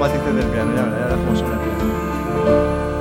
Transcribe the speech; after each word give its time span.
matices 0.00 0.34
del 0.34 0.46
piano, 0.46 0.74
ya 0.74 0.84
verás 0.84 1.18
cómo 1.18 1.36
suena 1.36 1.54
el 1.54 1.60
piano. 1.60 3.00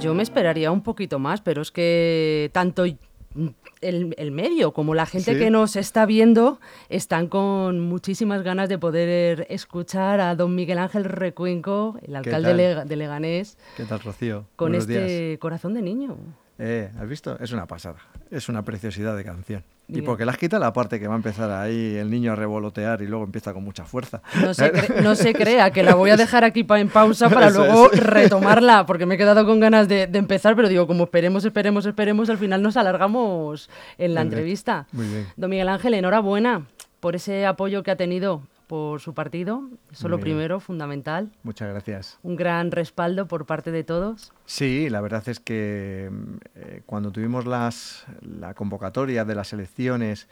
Yo 0.00 0.14
me 0.14 0.22
esperaría 0.22 0.70
un 0.70 0.82
poquito 0.82 1.18
más, 1.18 1.40
pero 1.40 1.60
es 1.60 1.72
que 1.72 2.50
tanto 2.52 2.84
el, 2.84 4.14
el 4.16 4.30
medio 4.30 4.72
como 4.72 4.94
la 4.94 5.06
gente 5.06 5.32
Sí. 5.34 5.38
que 5.38 5.50
nos 5.50 5.74
está 5.74 6.06
viendo 6.06 6.60
están 6.88 7.26
con 7.26 7.80
muchísimas 7.80 8.42
ganas 8.44 8.68
de 8.68 8.78
poder 8.78 9.46
escuchar 9.50 10.20
a 10.20 10.34
don 10.36 10.54
Miguel 10.54 10.78
Ángel 10.78 11.04
Recuenco, 11.04 11.98
el 12.02 12.14
alcalde 12.14 12.84
de 12.84 12.96
Leganés, 12.96 13.58
¿Qué 13.76 13.84
tal, 13.84 13.98
Rocío? 14.00 14.44
con 14.54 14.70
Buenos 14.70 14.86
días. 14.86 15.02
este 15.02 15.38
corazón 15.40 15.74
de 15.74 15.82
niño. 15.82 16.16
Eh, 16.58 16.90
¿Has 17.00 17.08
visto? 17.08 17.38
Es 17.40 17.52
una 17.52 17.66
pasada. 17.66 17.98
Es 18.30 18.48
una 18.48 18.62
preciosidad 18.64 19.16
de 19.16 19.24
canción. 19.24 19.62
Y 19.86 19.92
Bien. 19.94 20.04
porque 20.04 20.26
las 20.26 20.36
quita 20.36 20.58
la 20.58 20.72
parte 20.74 21.00
que 21.00 21.06
va 21.08 21.14
a 21.14 21.16
empezar 21.16 21.50
ahí 21.50 21.94
el 21.96 22.10
niño 22.10 22.32
a 22.32 22.36
revolotear 22.36 23.00
y 23.00 23.06
luego 23.06 23.24
empieza 23.24 23.54
con 23.54 23.64
mucha 23.64 23.84
fuerza. 23.84 24.20
No 24.42 24.52
se, 24.52 24.70
cre- 24.70 25.02
no 25.02 25.14
se 25.14 25.32
crea 25.34 25.70
que 25.70 25.82
la 25.82 25.94
voy 25.94 26.10
a 26.10 26.16
dejar 26.18 26.44
aquí 26.44 26.62
pa- 26.64 26.78
en 26.80 26.88
pausa 26.90 27.30
para 27.30 27.46
Eso 27.48 27.64
luego 27.64 27.90
es. 27.92 28.00
retomarla, 28.04 28.84
porque 28.84 29.06
me 29.06 29.14
he 29.14 29.18
quedado 29.18 29.46
con 29.46 29.60
ganas 29.60 29.88
de, 29.88 30.06
de 30.06 30.18
empezar, 30.18 30.56
pero 30.56 30.68
digo, 30.68 30.86
como 30.86 31.04
esperemos, 31.04 31.42
esperemos, 31.44 31.86
esperemos, 31.86 32.28
al 32.28 32.36
final 32.38 32.60
nos 32.60 32.76
alargamos 32.76 33.70
en 33.96 34.12
la 34.14 34.20
Muy 34.20 34.28
bien. 34.28 34.38
entrevista. 34.38 34.86
Muy 34.92 35.06
bien. 35.06 35.26
Don 35.36 35.48
Miguel 35.48 35.68
Ángel, 35.70 35.94
enhorabuena 35.94 36.66
por 37.00 37.14
ese 37.16 37.46
apoyo 37.46 37.82
que 37.82 37.90
ha 37.92 37.96
tenido 37.96 38.42
por 38.68 39.00
su 39.00 39.14
partido. 39.14 39.68
Eso 39.90 40.06
es 40.06 40.10
lo 40.10 40.20
primero, 40.20 40.60
fundamental. 40.60 41.32
Muchas 41.42 41.68
gracias. 41.70 42.18
Un 42.22 42.36
gran 42.36 42.70
respaldo 42.70 43.26
por 43.26 43.46
parte 43.46 43.72
de 43.72 43.82
todos. 43.82 44.32
Sí, 44.44 44.88
la 44.90 45.00
verdad 45.00 45.28
es 45.28 45.40
que 45.40 46.10
eh, 46.54 46.82
cuando 46.86 47.10
tuvimos 47.10 47.46
las, 47.46 48.06
la 48.20 48.54
convocatoria 48.54 49.24
de 49.24 49.34
las 49.34 49.52
elecciones 49.52 50.28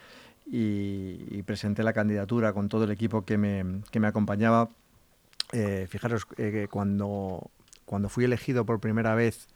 y, 0.46 1.18
y 1.30 1.42
presenté 1.42 1.82
la 1.82 1.92
candidatura 1.92 2.52
con 2.52 2.68
todo 2.68 2.84
el 2.84 2.90
equipo 2.90 3.24
que 3.24 3.38
me, 3.38 3.80
que 3.90 3.98
me 3.98 4.06
acompañaba, 4.06 4.68
eh, 5.52 5.86
fijaros 5.88 6.26
eh, 6.36 6.50
que 6.52 6.68
cuando, 6.68 7.50
cuando 7.84 8.08
fui 8.08 8.24
elegido 8.24 8.66
por 8.66 8.80
primera 8.80 9.14
vez 9.14 9.48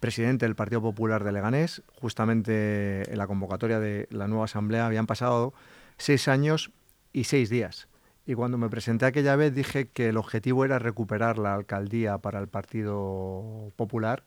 presidente 0.00 0.46
del 0.46 0.56
Partido 0.56 0.80
Popular 0.80 1.22
de 1.22 1.32
Leganés, 1.32 1.82
justamente 2.00 3.08
en 3.08 3.18
la 3.18 3.28
convocatoria 3.28 3.78
de 3.78 4.08
la 4.10 4.26
nueva 4.26 4.46
asamblea 4.46 4.86
habían 4.86 5.06
pasado 5.06 5.52
seis 5.96 6.26
años 6.26 6.72
y 7.12 7.24
seis 7.24 7.50
días. 7.50 7.86
Y 8.24 8.34
cuando 8.34 8.56
me 8.56 8.68
presenté 8.68 9.06
aquella 9.06 9.34
vez 9.34 9.54
dije 9.54 9.88
que 9.88 10.08
el 10.10 10.16
objetivo 10.16 10.64
era 10.64 10.78
recuperar 10.78 11.38
la 11.38 11.54
alcaldía 11.54 12.18
para 12.18 12.38
el 12.38 12.48
Partido 12.48 13.72
Popular 13.76 14.24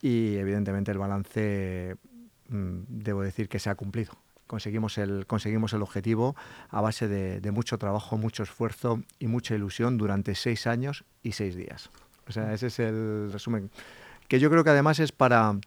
y 0.00 0.36
evidentemente 0.36 0.90
el 0.90 0.98
balance 0.98 1.96
mm, 2.48 2.80
debo 2.88 3.22
decir 3.22 3.48
que 3.48 3.58
se 3.58 3.70
ha 3.70 3.74
cumplido. 3.76 4.12
Conseguimos 4.46 4.96
el, 4.98 5.26
conseguimos 5.26 5.72
el 5.74 5.82
objetivo 5.82 6.34
a 6.70 6.80
base 6.80 7.06
de, 7.06 7.50
mucho 7.52 7.78
trabajo, 7.78 8.16
mucho 8.16 8.42
esfuerzo 8.42 9.02
y 9.18 9.26
mucha 9.26 9.54
ilusión 9.54 9.98
durante 9.98 10.34
seis 10.34 10.66
años 10.66 11.04
y 11.22 11.32
seis 11.32 11.54
días. 11.54 11.90
O 12.26 12.32
sea, 12.32 12.52
ese 12.54 12.68
es 12.68 12.78
el 12.78 13.30
resumen. 13.30 13.70
Que 14.26 14.40
yo 14.40 14.50
creo 14.50 14.64
que 14.64 14.70
además 14.70 15.00
es 15.00 15.12
para, 15.12 15.58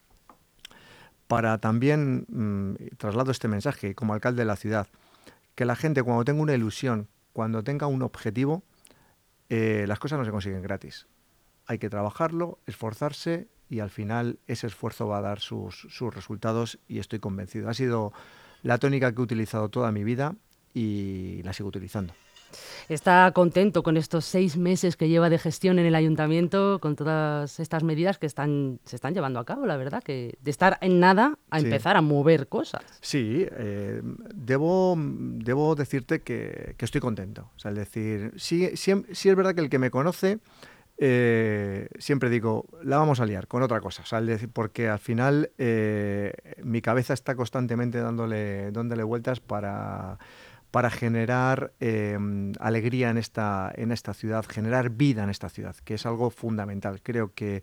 para 1.27 1.59
también, 1.59 2.25
mm, 2.27 2.95
traslado 2.97 3.31
este 3.31 3.47
mensaje 3.47 3.93
como 3.93 4.13
alcalde 4.13 4.41
de 4.41 4.45
la 4.45 4.55
ciudad, 4.55 4.87
que 5.53 5.65
la 5.65 5.75
gente 5.75 6.01
cuando 6.01 6.25
tenga 6.25 6.41
una 6.41 6.55
ilusión, 6.55 7.07
cuando 7.33 7.63
tenga 7.63 7.87
un 7.87 8.01
objetivo, 8.01 8.63
eh, 9.49 9.85
las 9.87 9.99
cosas 9.99 10.19
no 10.19 10.25
se 10.25 10.31
consiguen 10.31 10.61
gratis. 10.61 11.07
Hay 11.65 11.77
que 11.79 11.89
trabajarlo, 11.89 12.59
esforzarse 12.67 13.47
y 13.69 13.79
al 13.79 13.89
final 13.89 14.39
ese 14.47 14.67
esfuerzo 14.67 15.07
va 15.07 15.19
a 15.19 15.21
dar 15.21 15.39
sus, 15.39 15.87
sus 15.89 16.13
resultados 16.13 16.79
y 16.87 16.99
estoy 16.99 17.19
convencido. 17.19 17.69
Ha 17.69 17.73
sido 17.73 18.13
la 18.63 18.77
tónica 18.77 19.13
que 19.13 19.19
he 19.19 19.23
utilizado 19.23 19.69
toda 19.69 19.91
mi 19.91 20.03
vida 20.03 20.35
y 20.73 21.41
la 21.43 21.53
sigo 21.53 21.69
utilizando. 21.69 22.13
Está 22.89 23.31
contento 23.33 23.83
con 23.83 23.97
estos 23.97 24.25
seis 24.25 24.57
meses 24.57 24.95
que 24.97 25.09
lleva 25.09 25.29
de 25.29 25.37
gestión 25.39 25.79
en 25.79 25.85
el 25.85 25.95
ayuntamiento, 25.95 26.79
con 26.79 26.95
todas 26.95 27.59
estas 27.59 27.83
medidas 27.83 28.17
que 28.17 28.25
están, 28.25 28.79
se 28.85 28.95
están 28.95 29.13
llevando 29.13 29.39
a 29.39 29.45
cabo, 29.45 29.65
la 29.65 29.77
verdad, 29.77 30.03
que 30.03 30.37
de 30.41 30.51
estar 30.51 30.77
en 30.81 30.99
nada 30.99 31.37
a 31.49 31.59
Sí. 31.59 31.65
empezar 31.65 31.97
a 31.97 32.01
mover 32.01 32.47
cosas. 32.47 32.83
Sí, 33.01 33.45
eh, 33.51 34.01
debo, 34.33 34.95
debo 34.97 35.75
decirte 35.75 36.21
que, 36.21 36.75
que 36.77 36.85
estoy 36.85 37.01
contento. 37.01 37.49
O 37.55 37.59
sea, 37.59 37.71
es 37.71 37.77
decir, 37.77 38.33
sí, 38.37 38.69
siem- 38.73 39.05
sí 39.11 39.29
es 39.29 39.35
verdad 39.35 39.55
que 39.55 39.61
el 39.61 39.69
que 39.69 39.79
me 39.79 39.91
conoce 39.91 40.39
eh, 41.03 41.87
siempre 41.97 42.29
digo, 42.29 42.65
la 42.83 42.97
vamos 42.97 43.19
a 43.19 43.25
liar 43.25 43.47
con 43.47 43.63
otra 43.63 43.81
cosa. 43.81 44.03
Porque 44.53 44.87
al 44.87 44.99
final 44.99 45.49
eh, 45.57 46.31
mi 46.63 46.81
cabeza 46.81 47.13
está 47.15 47.33
constantemente 47.35 47.97
dándole, 47.99 48.71
dándole 48.71 49.01
vueltas 49.03 49.39
para, 49.39 50.19
para 50.71 50.89
generar 50.89 51.73
eh, 51.79 52.17
alegría 52.59 53.09
en 53.09 53.17
esta, 53.17 53.71
en 53.75 53.91
esta 53.91 54.13
ciudad, 54.13 54.45
generar 54.47 54.89
vida 54.89 55.23
en 55.23 55.29
esta 55.29 55.49
ciudad, 55.49 55.75
que 55.75 55.95
es 55.95 56.05
algo 56.05 56.29
fundamental. 56.29 57.01
Creo 57.03 57.33
que 57.33 57.61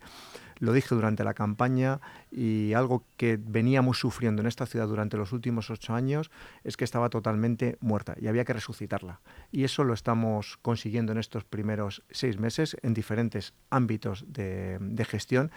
lo 0.59 0.73
dije 0.73 0.93
durante 0.93 1.23
la 1.23 1.33
campaña 1.33 2.01
y 2.31 2.73
algo 2.73 3.05
que 3.17 3.39
veníamos 3.41 3.97
sufriendo 3.97 4.41
en 4.41 4.47
esta 4.47 4.65
ciudad 4.65 4.87
durante 4.87 5.17
los 5.17 5.31
últimos 5.31 5.69
ocho 5.69 5.93
años 5.93 6.29
es 6.63 6.77
que 6.77 6.83
estaba 6.83 7.09
totalmente 7.09 7.77
muerta 7.79 8.15
y 8.19 8.27
había 8.27 8.45
que 8.45 8.53
resucitarla. 8.53 9.21
Y 9.51 9.63
eso 9.63 9.83
lo 9.83 9.93
estamos 9.93 10.57
consiguiendo 10.61 11.13
en 11.13 11.17
estos 11.17 11.45
primeros 11.45 12.03
seis 12.11 12.37
meses 12.37 12.77
en 12.83 12.93
diferentes 12.93 13.53
ámbitos 13.69 14.25
de 14.27 15.05
gestión 15.07 15.51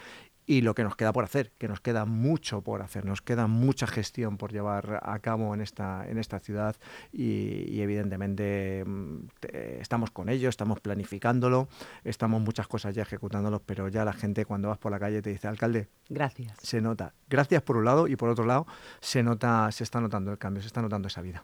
y 0.45 0.61
lo 0.61 0.75
que 0.75 0.83
nos 0.83 0.95
queda 0.95 1.13
por 1.13 1.23
hacer, 1.23 1.51
que 1.57 1.67
nos 1.67 1.79
queda 1.79 2.05
mucho 2.05 2.61
por 2.61 2.81
hacer, 2.81 3.05
nos 3.05 3.21
queda 3.21 3.47
mucha 3.47 3.87
gestión 3.87 4.37
por 4.37 4.51
llevar 4.51 4.99
a 5.03 5.19
cabo 5.19 5.53
en 5.53 5.61
esta, 5.61 6.05
en 6.07 6.17
esta 6.17 6.39
ciudad 6.39 6.75
y, 7.11 7.69
y 7.69 7.81
evidentemente 7.81 8.83
mm, 8.85 9.27
te- 9.39 9.81
estamos 9.81 10.11
con 10.11 10.29
ello, 10.29 10.49
estamos 10.49 10.79
planificándolo, 10.81 11.67
estamos 12.03 12.41
muchas 12.41 12.67
cosas 12.67 12.93
ya 12.95 13.03
ejecutándolos, 13.03 13.61
pero 13.65 13.87
ya 13.87 14.03
la 14.05 14.13
gente 14.13 14.45
cuando 14.45 14.67
vas 14.67 14.77
por 14.77 14.91
la 14.91 14.99
calle 14.99 15.21
te 15.21 15.29
dice, 15.29 15.47
alcalde, 15.47 15.87
Gracias. 16.09 16.57
se 16.61 16.81
nota. 16.81 17.13
Gracias 17.29 17.61
por 17.63 17.77
un 17.77 17.85
lado 17.85 18.07
y 18.07 18.15
por 18.15 18.29
otro 18.29 18.45
lado 18.45 18.67
se 18.99 19.23
nota, 19.23 19.71
se 19.71 19.83
está 19.83 20.01
notando 20.01 20.31
el 20.31 20.37
cambio, 20.37 20.61
se 20.61 20.67
está 20.67 20.81
notando 20.81 21.07
esa 21.07 21.21
vida. 21.21 21.43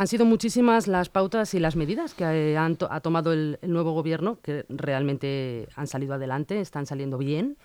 Han 0.00 0.06
sido 0.06 0.24
muchísimas 0.24 0.86
las 0.88 1.10
pautas 1.10 1.52
y 1.52 1.60
las 1.60 1.76
medidas 1.76 2.14
que 2.14 2.24
eh, 2.24 2.56
han 2.56 2.76
to- 2.76 2.88
ha 2.90 3.00
tomado 3.00 3.34
el, 3.34 3.58
el 3.60 3.70
nuevo 3.70 3.92
gobierno, 3.92 4.38
que 4.42 4.64
realmente 4.70 5.68
han 5.76 5.86
salido 5.86 6.14
adelante, 6.14 6.58
están 6.58 6.86
saliendo 6.86 7.18
bien. 7.18 7.58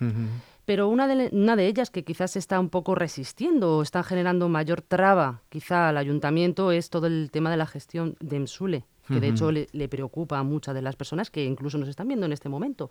Pero 0.65 0.89
una 0.89 1.07
de, 1.07 1.15
le- 1.15 1.29
una 1.31 1.55
de 1.55 1.67
ellas 1.67 1.89
que 1.91 2.03
quizás 2.03 2.35
está 2.35 2.59
un 2.59 2.69
poco 2.69 2.93
resistiendo 2.93 3.77
o 3.77 3.81
está 3.81 4.03
generando 4.03 4.49
mayor 4.49 4.81
traba 4.81 5.43
quizá 5.47 5.87
al 5.87 5.95
ayuntamiento 5.97 6.73
es 6.73 6.89
todo 6.89 7.07
el 7.07 7.29
tema 7.31 7.49
de 7.51 7.55
la 7.55 7.67
gestión 7.67 8.17
de 8.19 8.37
MSULE, 8.41 8.83
que 9.07 9.19
de 9.21 9.27
hecho 9.29 9.51
le, 9.51 9.67
le 9.71 9.87
preocupa 9.87 10.37
a 10.37 10.43
muchas 10.43 10.75
de 10.75 10.81
las 10.81 10.97
personas 10.97 11.31
que 11.31 11.45
incluso 11.45 11.77
nos 11.77 11.87
están 11.87 12.07
viendo 12.09 12.25
en 12.25 12.33
este 12.33 12.49
momento. 12.49 12.89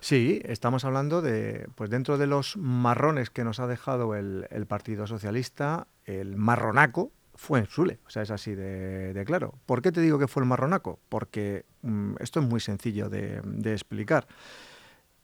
Sí, 0.00 0.40
estamos 0.46 0.86
hablando 0.86 1.20
de, 1.20 1.68
pues 1.74 1.90
dentro 1.90 2.16
de 2.16 2.28
los 2.28 2.56
marrones 2.56 3.28
que 3.28 3.44
nos 3.44 3.60
ha 3.60 3.66
dejado 3.66 4.14
el, 4.14 4.46
el 4.50 4.64
Partido 4.66 5.06
Socialista, 5.06 5.86
el 6.06 6.36
marronaco 6.36 7.10
fue 7.36 7.60
en 7.60 7.66
Sule, 7.66 8.00
o 8.06 8.10
sea, 8.10 8.22
es 8.22 8.30
así 8.30 8.54
de, 8.54 9.22
claro. 9.26 9.54
¿Por 9.66 9.82
qué 9.82 9.92
te 9.92 10.00
digo 10.00 10.18
que 10.18 10.28
fue 10.28 10.42
el 10.42 10.48
marronaco? 10.48 10.98
Porque 11.08 11.66
mm, 11.82 12.14
esto 12.20 12.40
es 12.40 12.46
muy 12.46 12.60
sencillo 12.60 13.08
de, 13.08 13.40
de 13.44 13.72
explicar. 13.72 14.26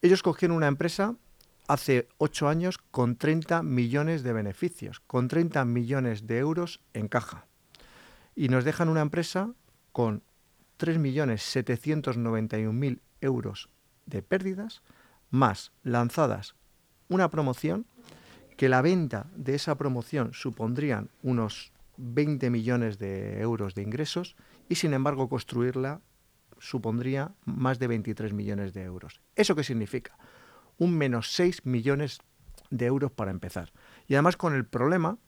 Ellos 0.00 0.22
cogieron 0.22 0.56
una 0.56 0.68
empresa 0.68 1.16
hace 1.68 2.08
ocho 2.18 2.48
años 2.48 2.78
con 2.78 3.16
30 3.16 3.62
millones 3.62 4.22
de 4.22 4.32
beneficios, 4.32 5.00
con 5.00 5.28
30 5.28 5.64
millones 5.64 6.26
de 6.26 6.38
euros 6.38 6.80
en 6.92 7.08
caja. 7.08 7.46
Y 8.34 8.48
nos 8.48 8.64
dejan 8.64 8.88
una 8.88 9.02
empresa 9.02 9.52
con 9.92 10.22
3.791.000 10.78 13.00
euros 13.20 13.68
de 14.06 14.22
pérdidas, 14.22 14.82
más 15.30 15.72
lanzadas 15.82 16.56
una 17.12 17.30
promoción, 17.30 17.86
que 18.56 18.68
la 18.68 18.82
venta 18.82 19.26
de 19.36 19.54
esa 19.54 19.76
promoción 19.76 20.32
supondrían 20.32 21.10
unos 21.22 21.72
20 22.02 22.50
millones 22.50 22.98
de 22.98 23.40
euros 23.40 23.74
de 23.74 23.82
ingresos 23.82 24.36
y 24.68 24.74
sin 24.74 24.92
embargo 24.92 25.28
construirla 25.28 26.00
supondría 26.58 27.34
más 27.44 27.78
de 27.78 27.86
23 27.86 28.32
millones 28.32 28.72
de 28.72 28.82
euros. 28.82 29.20
¿Eso 29.36 29.54
qué 29.54 29.64
significa? 29.64 30.18
Un 30.78 30.96
menos 30.96 31.32
6 31.32 31.64
millones 31.64 32.18
de 32.70 32.86
euros 32.86 33.12
para 33.12 33.30
empezar. 33.30 33.72
Y 34.08 34.14
además 34.14 34.36
con 34.36 34.54
el 34.54 34.66
problema 34.66 35.18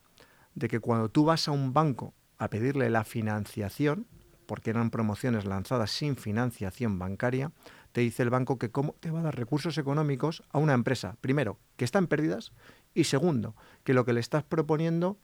de 0.55 0.69
que 0.69 0.81
cuando 0.81 1.09
tú 1.09 1.25
vas 1.25 1.47
a 1.49 1.53
un 1.53 1.73
banco 1.73 2.15
a 2.39 2.51
pedirle 2.51 2.91
la 2.91 3.05
financiación, 3.05 4.07
porque 4.47 4.71
eran 4.71 4.91
promociones 4.91 5.45
lanzadas 5.45 5.91
sin 5.91 6.17
financiación 6.17 6.99
bancaria, 6.99 7.53
te 7.93 8.01
dice 8.01 8.23
el 8.23 8.31
banco 8.31 8.59
que 8.59 8.71
cómo 8.71 8.95
te 9.01 9.11
va 9.11 9.21
a 9.21 9.25
dar 9.25 9.37
recursos 9.37 9.79
económicos 9.79 10.43
a 10.51 10.59
una 10.59 10.75
empresa, 10.75 11.17
primero, 11.21 11.59
que 11.77 11.85
está 11.85 11.99
en 11.99 12.09
pérdidas, 12.09 12.53
y 12.95 13.05
segundo, 13.05 13.55
que 13.85 13.95
lo 13.95 14.05
que 14.05 14.13
le 14.13 14.21
estás 14.21 14.43
proponiendo 14.43 15.19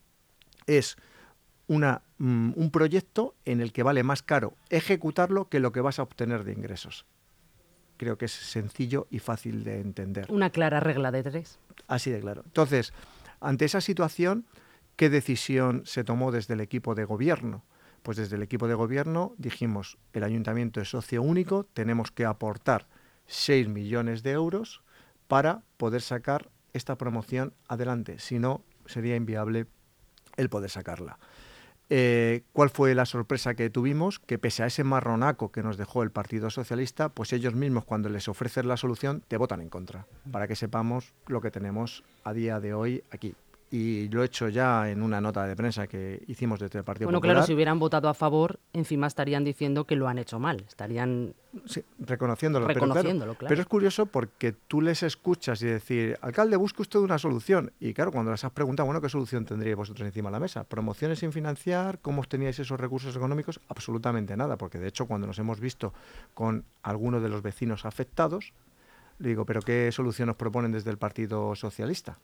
es 0.67 0.97
una, 1.71 2.03
mm, 2.19 2.55
un 2.57 2.71
proyecto 2.73 3.37
en 3.45 3.61
el 3.61 3.73
que 3.73 3.85
vale 3.85 4.03
más 4.03 4.25
caro 4.25 4.57
ejecutarlo 4.71 5.49
que 5.49 5.61
lo 5.61 5.71
que 5.71 5.81
vas 5.81 6.01
a 6.01 6.03
obtener 6.03 6.43
de 6.43 6.53
ingresos. 6.53 7.07
Creo 7.97 8.19
que 8.19 8.25
es 8.25 8.33
sencillo 8.33 9.07
y 9.09 9.21
fácil 9.21 9.63
de 9.63 9.81
entender. 9.81 10.27
Una 10.31 10.51
clara 10.51 10.81
regla 10.81 11.13
de 11.13 11.23
tres. 11.23 11.61
Así 11.87 12.11
de 12.11 12.19
claro. 12.19 12.43
Entonces, 12.45 12.93
ante 13.39 13.67
esa 13.67 13.81
situación, 13.81 14.47
¿qué 14.97 15.11
decisión 15.11 15.83
se 15.87 16.03
tomó 16.03 16.33
desde 16.33 16.55
el 16.55 16.61
equipo 16.61 16.97
de 16.97 17.05
gobierno? 17.05 17.63
Pues 18.03 18.17
desde 18.17 18.35
el 18.35 18.43
equipo 18.43 18.67
de 18.67 18.75
gobierno 18.75 19.37
dijimos, 19.39 19.97
el 20.13 20.25
ayuntamiento 20.25 20.81
es 20.81 20.89
socio 20.89 21.23
único, 21.23 21.69
tenemos 21.73 22.11
que 22.11 22.25
aportar 22.25 22.89
6 23.27 23.69
millones 23.69 24.25
de 24.25 24.33
euros 24.33 24.83
para 25.29 25.63
poder 25.77 26.03
sacar 26.03 26.51
esta 26.73 26.99
promoción 26.99 27.55
adelante, 27.69 28.19
si 28.19 28.41
no 28.41 28.65
sería 28.87 29.15
inviable 29.15 29.69
el 30.37 30.49
poder 30.49 30.71
sacarla. 30.71 31.19
Eh, 31.93 32.45
¿Cuál 32.53 32.71
fue 32.71 32.95
la 32.95 33.05
sorpresa 33.05 33.55
que 33.55 33.69
tuvimos? 33.69 34.21
Que 34.21 34.39
pese 34.39 34.63
a 34.63 34.67
ese 34.67 34.85
marronaco 34.85 35.51
que 35.51 35.63
nos 35.63 35.77
dejó 35.77 36.05
el 36.05 36.13
Partido 36.13 36.49
Socialista, 36.49 37.09
pues 37.09 37.33
ellos 37.33 37.55
mismos 37.55 37.85
cuando 37.85 38.09
les 38.09 38.29
ofrecen 38.29 38.69
la 38.69 38.77
solución 38.77 39.23
te 39.27 39.37
votan 39.37 39.61
en 39.61 39.69
contra, 39.69 40.07
para 40.31 40.47
que 40.47 40.55
sepamos 40.55 41.13
lo 41.27 41.41
que 41.41 41.51
tenemos 41.51 42.05
a 42.23 42.33
día 42.33 42.61
de 42.61 42.75
hoy 42.75 43.03
aquí 43.11 43.35
y 43.71 44.09
lo 44.09 44.23
he 44.23 44.27
hecho 44.27 44.49
ya 44.49 44.91
en 44.91 45.01
una 45.01 45.21
nota 45.21 45.47
de 45.47 45.55
prensa 45.55 45.87
que 45.87 46.23
hicimos 46.27 46.59
desde 46.59 46.79
el 46.79 46.85
Partido 46.85 47.07
bueno, 47.07 47.21
claro, 47.21 47.45
si 47.45 47.55
hubieran 47.55 47.79
votado 47.79 48.09
a 48.09 48.15
favor, 48.15 48.59
encima 48.73 49.07
estarían 49.07 49.45
diciendo 49.45 49.85
que 49.85 49.95
lo 49.95 50.09
han 50.09 50.19
hecho 50.19 50.41
mal, 50.41 50.65
estarían 50.67 51.35
reconociéndolo. 52.01 52.67
pero, 52.67 53.37
pero, 53.39 53.61
es 53.61 53.67
curioso 53.67 54.07
porque 54.07 54.53
tú 54.53 54.81
les 54.81 55.05
escuchas 55.05 55.63
y 55.63 55.67
decir, 55.67 56.19
alcalde, 56.21 56.57
busque 56.57 56.83
usted 56.83 56.99
una 56.99 57.19
solución. 57.19 57.73
Y 57.79 57.95
claro, 57.95 58.11
cuando 58.11 58.33
les 58.33 58.45
has 58.45 58.51
preguntado, 58.51 58.87
bueno, 58.87 59.01
¿qué 59.01 59.09
solución 59.09 59.45
tendríais 59.45 59.77
vosotros 59.77 60.05
encima 60.07 60.31
de 60.31 60.33
la 60.33 60.41
mesa? 60.41 60.65
¿Promociones 60.65 61.21
sin 61.21 61.33
financiar? 61.33 62.01
¿Cómo 62.01 62.25
teníais 62.25 62.59
esos 62.59 62.79
recursos 62.81 63.15
económicos? 63.15 63.61
Absolutamente 63.69 64.37
nada, 64.37 64.57
porque 64.57 64.79
de 64.79 64.89
hecho 64.89 65.07
cuando 65.07 65.29
nos 65.29 65.39
hemos 65.39 65.61
visto 65.61 65.93
con 66.35 66.65
algunos 66.83 67.23
de 67.23 67.29
los 67.29 67.43
vecinos 67.43 67.85
afectados, 67.85 68.53
le 69.19 69.29
digo, 69.29 69.45
¿pero 69.45 69.61
qué 69.61 69.93
solución 69.93 70.27
nos 70.27 70.37
proponen 70.37 70.73
desde 70.73 70.91
el 70.91 70.99
Partido 70.99 71.55
Socialista? 71.55 72.19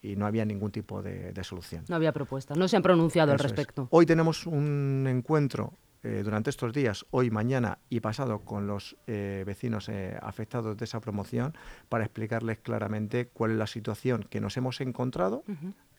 Y 0.00 0.16
no 0.16 0.26
había 0.26 0.44
ningún 0.44 0.70
tipo 0.70 1.02
de, 1.02 1.32
solución. 1.42 1.84
No 1.88 1.96
había 1.96 2.12
propuesta, 2.12 2.54
no 2.54 2.68
se 2.68 2.76
han 2.76 2.82
pronunciado 2.82 3.32
al 3.32 3.38
respecto. 3.38 3.88
Hoy 3.90 4.06
tenemos 4.06 4.46
un 4.46 5.06
encuentro 5.08 5.74
eh, 6.04 6.22
durante 6.24 6.50
estos 6.50 6.72
días, 6.72 7.06
hoy, 7.10 7.30
mañana 7.30 7.78
y 7.90 8.00
pasado, 8.00 8.40
con 8.40 8.66
los 8.66 8.96
eh, 9.06 9.42
vecinos 9.44 9.88
eh, 9.88 10.16
afectados 10.22 10.76
de 10.76 10.84
esa 10.84 11.00
promoción 11.00 11.54
para 11.88 12.04
explicarles 12.04 12.58
claramente 12.58 13.26
cuál 13.26 13.52
es 13.52 13.56
la 13.56 13.66
situación 13.66 14.24
que 14.30 14.40
nos 14.40 14.56
hemos 14.56 14.80
encontrado, 14.80 15.42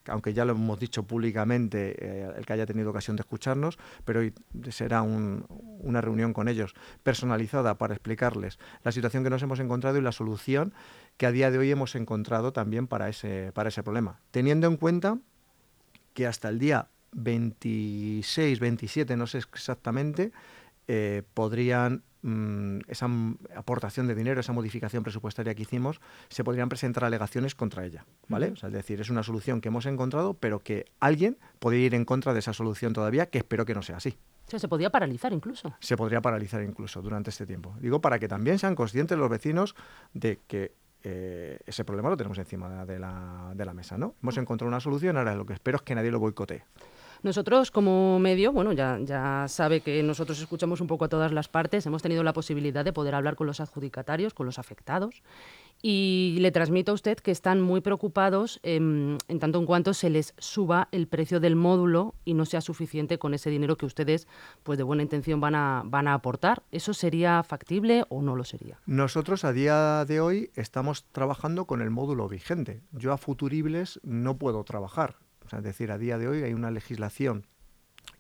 aunque 0.08 0.34
ya 0.34 0.46
lo 0.46 0.54
hemos 0.54 0.80
dicho 0.80 1.04
públicamente, 1.04 2.34
el 2.38 2.46
que 2.46 2.54
haya 2.54 2.66
tenido 2.66 2.90
ocasión 2.90 3.18
de 3.18 3.22
escucharnos, 3.22 3.78
pero 4.06 4.22
hoy 4.22 4.34
será 4.70 5.02
una 5.02 6.02
reunión 6.02 6.34
con 6.34 6.48
ellos 6.48 6.74
personalizada 7.04 7.78
para 7.78 7.94
explicarles 7.94 8.58
la 8.84 8.92
situación 8.92 9.24
que 9.24 9.30
nos 9.30 9.44
hemos 9.44 9.60
encontrado 9.60 9.98
y 9.98 10.02
la 10.02 10.14
solución 10.14 10.74
que 11.20 11.28
a 11.28 11.32
día 11.32 11.52
de 11.52 11.60
hoy 11.60 11.70
hemos 11.70 11.94
encontrado 11.94 12.54
también 12.54 12.88
para 12.88 13.10
ese, 13.10 13.52
para 13.54 13.70
ese 13.70 13.84
problema. 13.84 14.20
Teniendo 14.32 14.66
en 14.66 14.78
cuenta 14.78 15.20
que 16.16 16.26
hasta 16.26 16.50
el 16.50 16.58
día 16.58 16.88
26, 17.12 18.60
27, 18.60 19.16
no 19.18 19.28
sé 19.28 19.38
exactamente, 19.38 20.32
eh, 20.88 21.22
podrían 21.36 22.04
Mm, 22.22 22.80
esa 22.90 23.08
aportación 23.56 24.08
de 24.08 24.14
dinero, 24.14 24.42
esa 24.42 24.52
modificación 24.52 25.04
presupuestaria 25.04 25.56
que 25.56 25.62
hicimos, 25.62 26.02
se 26.28 26.44
podrían 26.44 26.68
presentar 26.68 27.06
alegaciones 27.06 27.56
contra 27.56 27.86
ella, 27.86 28.06
¿vale? 28.28 28.54
es 28.62 28.72
decir, 28.74 29.00
es 29.00 29.10
una 29.10 29.24
solución 29.24 29.62
que 29.62 29.70
hemos 29.70 29.86
encontrado, 29.86 30.34
pero 30.34 30.60
que 30.60 30.86
alguien 31.00 31.38
podría 31.60 31.86
ir 31.86 31.96
en 31.96 32.04
contra 32.04 32.34
de 32.34 32.40
esa 32.40 32.52
solución 32.52 32.92
todavía, 32.92 33.28
que 33.28 33.38
espero 33.38 33.64
que 33.66 33.74
no 33.74 33.82
sea 33.82 33.98
así. 33.98 34.18
se 34.60 34.68
podría 34.68 34.90
paralizar 34.90 35.32
incluso. 35.32 35.74
Se 35.80 35.96
podría 35.96 36.22
paralizar 36.22 36.62
incluso 36.62 37.02
durante 37.02 37.30
este 37.30 37.46
tiempo. 37.46 37.76
Digo, 37.80 38.02
para 38.02 38.20
que 38.20 38.28
también 38.28 38.60
sean 38.60 38.76
conscientes 38.76 39.18
los 39.18 39.30
vecinos 39.30 39.76
de 40.14 40.40
que 40.48 40.74
eh, 41.04 41.60
ese 41.66 41.86
problema 41.86 42.10
lo 42.10 42.18
tenemos 42.18 42.38
encima 42.38 42.86
de 42.86 43.00
la, 43.00 43.52
de 43.56 43.66
la 43.66 43.74
mesa, 43.74 43.98
¿no? 43.98 44.16
Hemos 44.22 44.38
encontrado 44.38 44.68
una 44.68 44.80
solución, 44.80 45.18
ahora 45.18 45.36
lo 45.36 45.46
que 45.46 45.54
espero 45.54 45.78
es 45.78 45.82
que 45.84 45.96
nadie 45.96 46.12
lo 46.12 46.20
boicotee. 46.20 46.64
Nosotros 47.22 47.70
como 47.72 48.18
medio, 48.20 48.54
bueno, 48.54 48.72
ya, 48.72 49.46
sabe 49.48 49.82
que 49.82 50.02
nosotros 50.04 50.40
escuchamos 50.40 50.80
un 50.80 50.88
poco 50.88 51.06
a 51.06 51.10
todas 51.10 51.34
las 51.34 51.50
partes, 51.50 51.86
hemos 51.86 52.02
tenido 52.02 52.24
la 52.24 52.34
posibilidad 52.34 52.86
de 52.86 52.94
poder 52.94 53.16
hablar 53.16 53.36
con 53.36 53.48
los 53.48 53.60
adjudicatarios, 53.60 54.34
con 54.34 54.46
los 54.46 54.58
afectados, 54.58 55.22
y 55.82 56.38
le 56.40 56.52
transmito 56.52 56.92
a 56.92 56.96
usted 56.96 57.18
que 57.18 57.32
están 57.32 57.62
muy 57.62 57.82
preocupados 57.82 58.60
en 58.64 59.18
tanto 59.40 59.60
en 59.60 59.66
cuanto 59.66 59.94
se 59.94 60.10
les 60.10 60.34
suba 60.38 60.90
el 60.92 61.08
precio 61.08 61.40
del 61.40 61.56
módulo 61.56 62.16
y 62.26 62.34
no 62.34 62.46
sea 62.46 62.62
suficiente 62.62 63.18
con 63.18 63.34
ese 63.34 63.50
dinero 63.50 63.78
que 63.78 63.86
ustedes, 63.86 64.28
pues 64.64 64.78
de 64.78 64.84
buena 64.84 65.04
intención, 65.04 65.40
van 65.40 65.56
a, 65.56 65.84
van 65.86 66.08
a 66.08 66.14
aportar. 66.14 66.64
¿Eso 66.72 66.94
sería 66.94 67.44
factible 67.44 68.04
o 68.10 68.22
no 68.22 68.36
lo 68.36 68.44
sería? 68.44 68.80
Nosotros 68.86 69.46
a 69.46 69.54
día 69.54 70.04
de 70.06 70.20
hoy 70.20 70.52
estamos 70.56 71.06
trabajando 71.12 71.66
con 71.66 71.82
el 71.82 71.90
módulo 71.90 72.28
vigente. 72.28 72.82
Yo 72.92 73.14
a 73.14 73.18
futuribles 73.18 74.00
no 74.04 74.38
puedo 74.38 74.64
trabajar 74.64 75.16
es 75.58 75.64
decir, 75.64 75.92
a 75.92 75.98
día 75.98 76.18
de 76.18 76.28
hoy 76.28 76.44
hay 76.44 76.54
una 76.54 76.72
legislación 76.72 77.46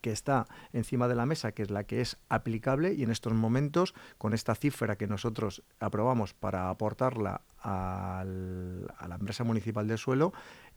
que 0.01 0.11
está 0.11 0.47
encima 0.71 1.07
de 1.07 1.15
la 1.15 1.25
mesa, 1.25 1.51
que 1.51 1.63
es 1.63 1.71
la 1.71 1.83
que 1.83 2.01
es 2.01 2.17
aplicable 2.29 2.93
y 2.93 3.03
en 3.03 3.11
estos 3.11 3.33
momentos, 3.33 3.93
con 4.17 4.33
esta 4.33 4.55
cifra 4.55 4.97
que 4.97 5.07
nosotros 5.07 5.63
aprobamos 5.79 6.33
para 6.33 6.69
aportarla 6.69 7.41
a 7.61 8.23
la 8.25 9.15
empresa 9.15 9.43
municipal 9.43 9.87
del 9.87 9.97
suelo, 9.97 10.31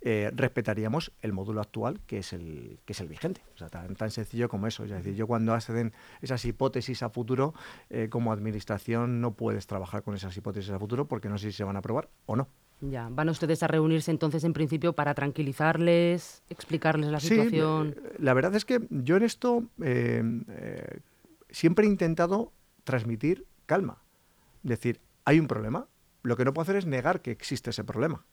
eh, 0.04 0.32
respetaríamos 0.34 1.12
el 1.22 1.32
módulo 1.32 1.60
actual, 1.60 2.00
que 2.06 2.18
es 2.18 2.32
el, 2.32 2.80
que 2.84 2.92
es 2.92 3.00
el 3.00 3.06
vigente. 3.06 3.42
O 3.54 3.58
sea, 3.58 3.68
tan, 3.68 4.10
sencillo 4.10 4.48
como 4.48 4.66
eso. 4.66 4.82
Es 4.82 4.90
decir, 4.90 5.14
yo 5.14 5.28
cuando 5.28 5.54
hacen 5.54 5.92
esas 6.20 6.44
hipótesis 6.44 7.04
a 7.04 7.08
futuro, 7.08 7.54
eh, 7.88 8.08
como 8.10 8.32
administración 8.32 9.20
no 9.20 9.34
puedes 9.34 9.68
trabajar 9.68 10.02
con 10.02 10.16
esas 10.16 10.36
hipótesis 10.36 10.72
a 10.72 10.78
futuro 10.80 11.06
porque 11.06 11.28
no 11.28 11.38
sé 11.38 11.52
si 11.52 11.56
se 11.56 11.64
van 11.64 11.76
a 11.76 11.78
aprobar 11.78 12.08
o 12.26 12.34
no. 12.34 12.48
Ya, 12.82 13.08
van 13.08 13.28
ustedes 13.28 13.62
a 13.62 13.68
reunirse 13.68 14.10
entonces 14.10 14.42
en 14.42 14.52
principio 14.52 14.92
para 14.92 15.14
tranquilizarles, 15.14 16.42
explicarles 16.50 17.10
la 17.10 17.20
situación. 17.20 17.94
Eh, 17.96 18.16
la 18.18 18.34
verdad 18.34 18.56
es 18.56 18.64
que 18.64 18.80
yo 18.90 19.16
en 19.16 19.22
esto 19.22 19.62
eh, 19.80 20.22
eh, 20.48 21.00
siempre 21.48 21.86
he 21.86 21.88
intentado 21.88 22.52
transmitir 22.82 23.46
calma. 23.66 24.02
Decir, 24.64 25.00
hay 25.24 25.38
un 25.38 25.46
problema. 25.46 25.86
Lo 26.24 26.36
que 26.36 26.44
no 26.44 26.52
puedo 26.52 26.64
hacer 26.64 26.74
es 26.74 26.86
negar 26.86 27.22
que 27.22 27.30
existe 27.30 27.70
ese 27.70 27.84
problema, 27.84 28.26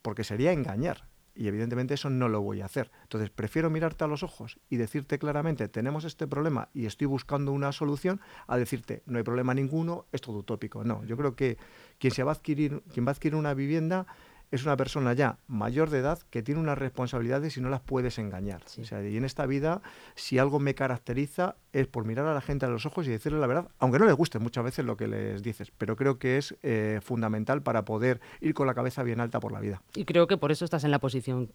porque 0.00 0.24
sería 0.24 0.52
engañar. 0.52 1.09
Y 1.34 1.48
evidentemente 1.48 1.94
eso 1.94 2.10
no 2.10 2.28
lo 2.28 2.40
voy 2.40 2.60
a 2.60 2.66
hacer. 2.66 2.90
Entonces 3.02 3.30
prefiero 3.30 3.70
mirarte 3.70 4.04
a 4.04 4.06
los 4.06 4.22
ojos 4.22 4.58
y 4.68 4.76
decirte 4.76 5.18
claramente, 5.18 5.68
tenemos 5.68 6.04
este 6.04 6.26
problema 6.26 6.68
y 6.74 6.86
estoy 6.86 7.06
buscando 7.06 7.52
una 7.52 7.72
solución, 7.72 8.20
a 8.46 8.56
decirte, 8.56 9.02
no 9.06 9.18
hay 9.18 9.24
problema 9.24 9.54
ninguno, 9.54 10.06
es 10.12 10.20
todo 10.20 10.38
utópico. 10.38 10.84
No, 10.84 11.04
yo 11.04 11.16
creo 11.16 11.36
que 11.36 11.58
quien, 11.98 12.12
se 12.12 12.22
va 12.22 12.32
a 12.32 12.34
adquirir, 12.34 12.82
quien 12.92 13.06
va 13.06 13.10
a 13.10 13.12
adquirir 13.12 13.36
una 13.36 13.54
vivienda 13.54 14.06
es 14.50 14.64
una 14.64 14.76
persona 14.76 15.12
ya 15.12 15.38
mayor 15.46 15.90
de 15.90 15.98
edad 15.98 16.18
que 16.30 16.42
tiene 16.42 16.60
unas 16.60 16.78
responsabilidades 16.78 17.56
y 17.56 17.60
no 17.60 17.70
las 17.70 17.80
puedes 17.80 18.18
engañar. 18.18 18.62
y 18.76 19.16
en 19.16 19.24
esta 19.24 19.46
vida, 19.46 19.80
si 20.14 20.38
algo 20.38 20.58
me 20.58 20.74
caracteriza, 20.74 21.56
es 21.72 21.86
por 21.86 22.04
mirar 22.04 22.26
a 22.26 22.34
la 22.34 22.40
gente 22.40 22.66
a 22.66 22.68
los 22.68 22.86
ojos 22.86 23.06
y 23.06 23.10
decirle 23.10 23.38
la 23.38 23.46
verdad, 23.46 23.68
aunque 23.78 23.98
no 23.98 24.06
le 24.06 24.12
guste 24.12 24.38
muchas 24.38 24.64
veces 24.64 24.84
lo 24.84 24.96
que 24.96 25.06
les 25.06 25.42
dices, 25.42 25.72
pero 25.78 25.96
creo 25.96 26.18
que 26.18 26.38
es 26.38 26.56
eh, 26.62 27.00
fundamental 27.02 27.62
para 27.62 27.84
poder 27.84 28.20
ir 28.40 28.54
con 28.54 28.66
la 28.66 28.74
cabeza 28.74 29.02
bien 29.02 29.20
alta 29.20 29.40
por 29.40 29.52
la 29.52 29.60
vida. 29.60 29.82
Y 29.94 30.04
creo 30.04 30.26
que 30.26 30.36
por 30.36 30.50
eso 30.50 30.64
estás 30.64 30.84
en 30.84 30.90
la 30.90 30.98
posición 30.98 31.52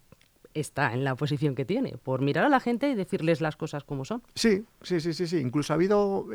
está 0.55 0.93
en 0.93 1.03
la 1.03 1.15
posición 1.15 1.53
que 1.53 1.65
tiene, 1.65 1.97
por 2.01 2.21
mirar 2.21 2.45
a 2.45 2.49
la 2.49 2.59
gente 2.59 2.89
y 2.89 2.95
decirles 2.95 3.41
las 3.41 3.57
cosas 3.57 3.83
como 3.83 4.05
son. 4.05 4.23
Sí, 4.33 4.65
sí, 4.81 4.99
sí, 4.99 5.13
sí, 5.13 5.27
sí. 5.27 5.37
Incluso 5.37 5.73
ha 5.73 5.75
habido, 5.75 6.25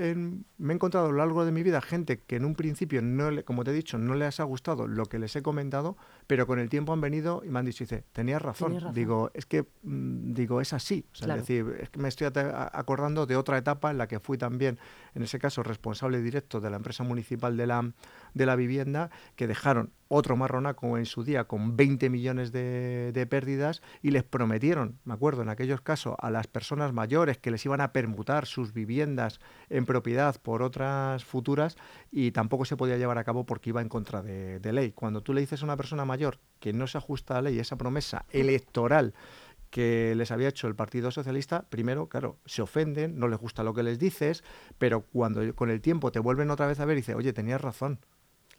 me 0.58 0.72
he 0.72 0.74
encontrado 0.74 1.06
a 1.06 1.10
lo 1.10 1.16
largo 1.16 1.44
de 1.44 1.52
mi 1.52 1.62
vida 1.62 1.80
gente 1.80 2.18
que 2.18 2.36
en 2.36 2.44
un 2.44 2.54
principio, 2.54 3.02
no 3.02 3.30
le, 3.30 3.44
como 3.44 3.64
te 3.64 3.70
he 3.70 3.74
dicho, 3.74 3.98
no 3.98 4.14
les 4.14 4.38
ha 4.38 4.44
gustado 4.44 4.86
lo 4.86 5.06
que 5.06 5.18
les 5.18 5.34
he 5.34 5.42
comentado, 5.42 5.96
pero 6.26 6.46
con 6.46 6.58
el 6.58 6.68
tiempo 6.68 6.92
han 6.92 7.00
venido 7.00 7.42
y 7.44 7.48
me 7.48 7.58
han 7.58 7.64
dicho, 7.64 7.84
dice, 7.84 8.04
tenías 8.12 8.42
razón. 8.42 8.78
Digo, 8.92 9.30
es 9.34 9.46
que, 9.46 9.62
mm, 9.82 10.34
digo, 10.34 10.60
es 10.60 10.72
así. 10.72 11.06
Es 11.14 11.26
decir, 11.26 11.76
es 11.80 11.90
que 11.90 11.98
me 11.98 12.08
estoy 12.08 12.28
acordando 12.32 13.26
de 13.26 13.36
otra 13.36 13.58
etapa 13.58 13.90
en 13.90 13.98
la 13.98 14.06
que 14.06 14.20
fui 14.20 14.36
también, 14.36 14.78
en 15.14 15.22
ese 15.22 15.38
caso, 15.38 15.62
responsable 15.62 16.20
directo 16.20 16.60
de 16.60 16.70
la 16.70 16.76
empresa 16.76 17.04
municipal 17.04 17.56
de 17.56 17.66
la, 17.66 17.92
de 18.34 18.46
la 18.46 18.56
vivienda, 18.56 19.10
que 19.36 19.46
dejaron 19.46 19.92
otro 20.12 20.36
marronaco 20.36 20.98
en 20.98 21.06
su 21.06 21.22
día 21.22 21.44
con 21.44 21.76
20 21.76 22.10
millones 22.10 22.50
de, 22.50 23.12
de, 23.12 23.26
pérdidas 23.26 23.80
y 24.02 24.09
les 24.10 24.24
prometieron, 24.24 24.98
me 25.04 25.14
acuerdo, 25.14 25.42
en 25.42 25.48
aquellos 25.48 25.80
casos 25.80 26.14
a 26.18 26.30
las 26.30 26.46
personas 26.46 26.92
mayores 26.92 27.38
que 27.38 27.50
les 27.50 27.64
iban 27.64 27.80
a 27.80 27.92
permutar 27.92 28.46
sus 28.46 28.72
viviendas 28.72 29.40
en 29.68 29.86
propiedad 29.86 30.40
por 30.40 30.62
otras 30.62 31.24
futuras 31.24 31.76
y 32.10 32.32
tampoco 32.32 32.64
se 32.64 32.76
podía 32.76 32.96
llevar 32.96 33.18
a 33.18 33.24
cabo 33.24 33.44
porque 33.44 33.70
iba 33.70 33.80
en 33.80 33.88
contra 33.88 34.22
de, 34.22 34.72
ley. 34.72 34.92
Cuando 34.92 35.22
tú 35.22 35.32
le 35.32 35.40
dices 35.40 35.62
a 35.62 35.64
una 35.64 35.76
persona 35.76 36.04
mayor 36.04 36.38
que 36.58 36.72
no 36.72 36.86
se 36.86 36.98
ajusta 36.98 37.34
a 37.34 37.42
la 37.42 37.50
ley, 37.50 37.58
esa 37.58 37.76
promesa 37.76 38.24
electoral, 38.30 39.14
que 39.70 40.14
les 40.16 40.30
había 40.30 40.48
hecho 40.48 40.66
el 40.66 40.74
Partido 40.74 41.10
Socialista, 41.10 41.62
primero, 41.68 42.08
claro, 42.08 42.38
se 42.44 42.62
ofenden, 42.62 43.18
no 43.18 43.28
les 43.28 43.38
gusta 43.38 43.62
lo 43.62 43.72
que 43.72 43.82
les 43.82 43.98
dices, 43.98 44.42
pero 44.78 45.02
cuando 45.02 45.54
con 45.54 45.70
el 45.70 45.80
tiempo 45.80 46.10
te 46.12 46.18
vuelven 46.18 46.50
otra 46.50 46.66
vez 46.66 46.80
a 46.80 46.84
ver 46.84 46.96
y 46.96 47.00
dice, 47.00 47.14
oye, 47.14 47.32
tenías 47.32 47.60
razón, 47.60 48.00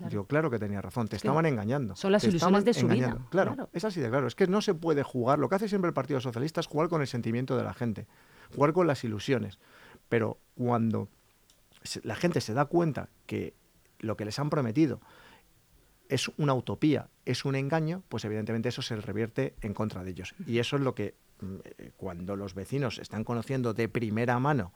Claro. 0.01 0.09
Digo, 0.09 0.25
claro 0.25 0.49
que 0.49 0.57
tenía 0.57 0.81
razón, 0.81 1.07
te 1.07 1.15
estaban 1.15 1.45
engañando. 1.45 1.95
Son 1.95 2.11
las 2.11 2.23
ilusiones 2.23 2.65
de 2.65 2.73
su 2.73 2.87
vida. 2.87 3.19
Claro, 3.29 3.69
es 3.71 3.85
así 3.85 3.99
de 3.99 4.09
claro. 4.09 4.25
Es 4.25 4.33
que 4.33 4.47
no 4.47 4.61
se 4.61 4.73
puede 4.73 5.03
jugar. 5.03 5.37
Lo 5.37 5.47
que 5.47 5.55
hace 5.55 5.69
siempre 5.69 5.89
el 5.89 5.93
Partido 5.93 6.19
Socialista 6.19 6.59
es 6.59 6.65
jugar 6.65 6.89
con 6.89 7.01
el 7.01 7.07
sentimiento 7.07 7.55
de 7.55 7.63
la 7.63 7.75
gente, 7.75 8.07
jugar 8.55 8.73
con 8.73 8.87
las 8.87 9.03
ilusiones. 9.03 9.59
Pero 10.09 10.39
cuando 10.55 11.07
la 12.01 12.15
gente 12.15 12.41
se 12.41 12.55
da 12.55 12.65
cuenta 12.65 13.09
que 13.27 13.53
lo 13.99 14.17
que 14.17 14.25
les 14.25 14.39
han 14.39 14.49
prometido 14.49 15.01
es 16.09 16.31
una 16.37 16.55
utopía, 16.55 17.09
es 17.25 17.45
un 17.45 17.55
engaño, 17.55 18.01
pues 18.09 18.25
evidentemente 18.25 18.69
eso 18.69 18.81
se 18.81 18.95
revierte 18.95 19.53
en 19.61 19.75
contra 19.75 20.03
de 20.03 20.09
ellos. 20.09 20.33
Y 20.47 20.57
eso 20.57 20.77
es 20.77 20.81
lo 20.81 20.95
que 20.95 21.13
mm, 21.41 21.55
eh, 21.77 21.91
cuando 21.95 22.35
los 22.35 22.55
vecinos 22.55 22.97
están 22.97 23.23
conociendo 23.23 23.75
de 23.75 23.87
primera 23.87 24.39
mano 24.39 24.73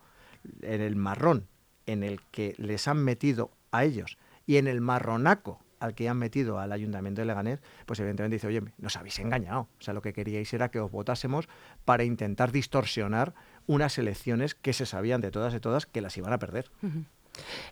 en 0.62 0.82
el 0.82 0.96
marrón 0.96 1.48
en 1.88 2.03
el 2.03 2.22
que 2.29 2.53
les 2.60 2.88
han 2.88 3.03
metido 3.03 3.50
a 3.72 3.86
ellos 3.86 4.20
y 4.46 4.58
en 4.58 4.68
el 4.68 4.82
marronaco 4.82 5.60
al 5.80 5.94
que 5.94 6.10
han 6.10 6.18
metido 6.18 6.60
al 6.60 6.72
ayuntamiento 6.72 7.22
de 7.22 7.25
Leganés, 7.25 7.60
pues 7.86 8.00
evidentemente 8.00 8.36
dice, 8.36 8.48
oye, 8.48 8.62
nos 8.78 8.96
habéis 8.96 9.20
engañado. 9.20 9.68
O 9.80 9.82
sea, 9.82 9.94
lo 9.94 10.02
que 10.02 10.14
queríais 10.14 10.52
era 10.54 10.70
que 10.70 10.80
os 10.80 10.92
votásemos 10.92 11.48
para 11.84 12.04
intentar 12.04 12.52
distorsionar 12.52 13.34
unas 13.68 13.98
elecciones 13.98 14.56
que 14.56 14.74
se 14.74 14.86
sabían 14.86 15.22
de 15.22 15.32
todas 15.32 15.54
y 15.54 15.60
todas 15.60 15.86
que 15.86 16.02
las 16.02 16.18
iban 16.18 16.34
a 16.34 16.40
perder. 16.40 16.72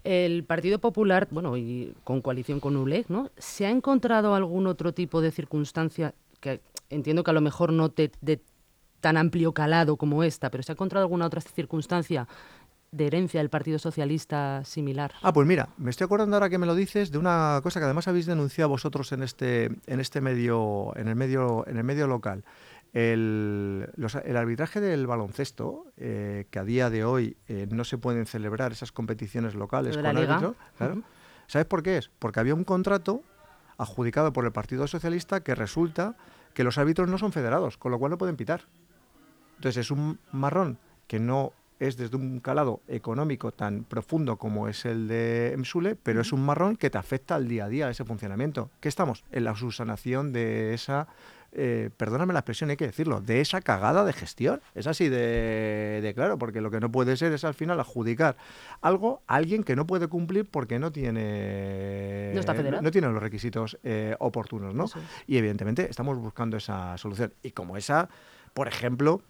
El 0.04 0.44
Partido 0.44 0.80
Popular, 0.80 1.28
bueno, 1.32 1.56
y 1.58 1.96
con 2.04 2.22
coalición 2.22 2.60
con 2.60 2.76
ULEG, 2.76 3.10
¿no? 3.10 3.32
¿Se 3.38 3.66
ha 3.66 3.70
encontrado 3.70 4.36
algún 4.36 4.68
otro 4.68 4.94
tipo 4.94 5.22
de 5.22 5.32
circunstancia 5.32 6.14
que 6.42 6.62
entiendo 6.90 7.24
que 7.24 7.32
a 7.32 7.34
lo 7.34 7.42
mejor 7.42 7.72
no 7.72 7.90
te, 7.90 8.12
de 8.22 8.42
tan 9.00 9.18
amplio 9.18 9.54
calado 9.54 9.98
como 9.98 10.24
esta, 10.24 10.50
pero 10.50 10.64
¿se 10.64 10.72
ha 10.72 10.76
encontrado 10.76 11.06
alguna 11.06 11.26
otra 11.26 11.42
circunstancia 11.42 12.28
de 12.94 13.08
herencia 13.08 13.40
del 13.40 13.50
Partido 13.50 13.80
Socialista 13.80 14.64
similar? 14.64 15.14
Ah, 15.22 15.34
pues 15.34 15.48
mira, 15.48 15.70
me 15.78 15.90
estoy 15.90 16.06
acordando 16.06 16.36
ahora 16.36 16.50
que 16.50 16.58
me 16.58 16.68
lo 16.68 16.76
dices 16.76 17.12
de 17.12 17.18
una 17.18 17.60
cosa 17.64 17.80
que 17.80 17.86
además 17.86 18.08
habéis 18.08 18.28
denunciado 18.28 18.70
vosotros 18.70 19.12
en 19.12 19.24
este, 19.24 19.72
en 19.88 20.00
este 20.00 20.22
medio, 20.22 20.94
en 20.96 21.08
el 21.08 21.16
medio, 21.16 21.68
en 21.68 21.78
el 21.78 21.84
medio 21.84 22.08
local. 22.08 22.44
El, 22.94 23.90
arbitraje 24.36 24.80
del 24.80 25.08
baloncesto, 25.08 25.92
eh, 25.98 26.46
que 26.52 26.60
a 26.60 26.64
día 26.64 26.92
de 26.92 27.04
hoy 27.04 27.36
eh, 27.48 27.68
no 27.72 27.84
se 27.84 27.98
pueden 27.98 28.28
celebrar 28.28 28.72
esas 28.72 28.92
competiciones 28.92 29.56
locales 29.56 29.98
con 29.98 30.06
árbitro, 30.06 30.56
¿sabes 31.48 31.66
por 31.66 31.82
qué 31.82 31.98
es? 31.98 32.12
Porque 32.20 32.40
había 32.40 32.54
un 32.54 32.64
contrato 32.64 33.24
adjudicado 33.78 34.32
por 34.32 34.46
el 34.46 34.52
Partido 34.52 34.86
Socialista 34.86 35.42
que 35.42 35.56
resulta 35.56 36.16
que 36.54 36.64
los 36.64 36.78
árbitros 36.78 37.10
no 37.10 37.18
son 37.18 37.32
federados, 37.32 37.80
con 37.80 37.92
lo 37.92 37.98
cual 37.98 38.12
no 38.12 38.20
pueden 38.20 38.36
pitar. 38.36 38.68
Entonces 39.56 39.86
es 39.86 39.90
un 39.90 40.20
marrón 40.32 40.78
que 41.08 41.20
no 41.20 41.54
es 41.80 41.98
desde 41.98 42.16
un 42.16 42.40
calado 42.40 42.82
económico 42.88 43.52
tan 43.52 43.84
profundo 43.84 44.38
como 44.38 44.68
es 44.68 44.86
el 44.86 45.08
de 45.08 45.56
Msule, 45.58 45.96
pero 45.96 46.22
es 46.22 46.32
un 46.32 46.46
marrón 46.46 46.76
que 46.76 46.90
te 46.90 46.98
afecta 46.98 47.36
al 47.36 47.48
día 47.48 47.66
a 47.66 47.70
día 47.70 47.90
ese 47.90 48.06
funcionamiento. 48.06 48.70
¿Qué 48.80 48.90
estamos? 48.90 49.24
En 49.32 49.44
la 49.44 49.56
subsanación 49.56 50.32
de 50.32 50.74
esa, 50.74 51.08
eh, 51.52 51.90
perdóname 51.98 52.34
la 52.34 52.40
expresión, 52.40 52.70
hay 52.70 52.78
que 52.78 52.88
decirlo, 52.88 53.22
de 53.22 53.42
esa 53.42 53.62
cagada 53.62 54.06
de 54.06 54.14
gestión. 54.14 54.62
Es 54.76 54.88
así 54.88 55.10
de, 55.10 56.12
claro, 56.16 56.38
porque 56.38 56.62
lo 56.62 56.72
que 56.72 56.80
no 56.80 56.92
puede 56.92 57.16
ser 57.18 57.32
es 57.34 57.44
al 57.44 57.54
final 57.54 57.80
adjudicar 57.80 58.38
algo 58.82 59.22
a 59.28 59.36
alguien 59.36 59.64
que 59.64 59.76
no 59.76 59.86
puede 59.86 60.08
cumplir 60.08 60.46
porque 60.46 60.80
no 60.80 60.92
tiene, 60.92 62.34
no, 62.34 62.92
tiene 62.92 63.08
los 63.10 63.22
requisitos 63.22 63.78
eh, 63.84 64.16
oportunos, 64.20 64.74
¿no? 64.74 64.86
Y 65.28 65.38
evidentemente 65.38 65.88
estamos 65.90 66.18
buscando 66.18 66.58
esa 66.58 66.98
solución. 66.98 67.34
Y 67.44 67.52
como 67.52 67.78
esa, 67.78 68.10
por 68.54 68.68
ejemplo, 68.68 69.22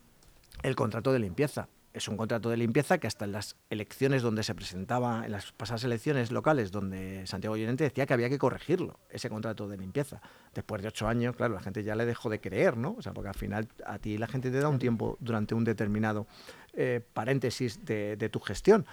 el 0.61 0.75
contrato 0.75 1.11
de 1.11 1.19
limpieza 1.19 1.67
es 1.93 2.07
un 2.07 2.17
contrato 2.17 2.49
de 2.49 2.57
limpieza 2.57 2.97
que 2.97 3.05
hasta 3.05 3.25
en 3.25 3.31
las 3.31 3.55
elecciones 3.69 4.23
donde 4.23 4.43
se 4.43 4.55
presentaba, 4.55 5.25
en 5.25 5.31
las 5.31 5.51
pasadas 5.51 5.83
elecciones 5.83 6.31
locales 6.31 6.71
donde 6.71 7.25
Santiago 7.27 7.55
Llorente 7.55 7.83
decía 7.83 8.07
que 8.07 8.13
había 8.13 8.29
que 8.29 8.39
corregirlo, 8.39 8.99
ese 9.09 9.29
contrato 9.29 9.67
de 9.67 9.77
limpieza. 9.77 10.19
Después 10.55 10.81
de 10.81 10.87
ocho 10.87 11.07
años, 11.07 11.35
claro, 11.35 11.53
la 11.53 11.61
gente 11.61 11.83
ya 11.83 11.95
le 11.95 12.05
dejó 12.05 12.29
de 12.29 12.41
creer, 12.41 12.77
¿no? 12.77 12.95
O 12.97 13.01
sea, 13.01 13.13
porque 13.13 13.29
al 13.29 13.35
final 13.35 13.67
a 13.85 13.99
ti 13.99 14.17
la 14.17 14.27
gente 14.27 14.49
te 14.49 14.59
da 14.59 14.69
un 14.69 14.79
tiempo 14.79 15.17
durante 15.19 15.53
un 15.53 15.63
determinado 15.63 16.25
eh, 16.75 17.01
paréntesis 17.13 17.85
de, 17.85 18.29
tu 18.31 18.39
gestión. 18.39 18.85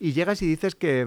Y 0.00 0.12
llegas 0.12 0.42
y 0.42 0.46
dices 0.46 0.74
que, 0.74 1.02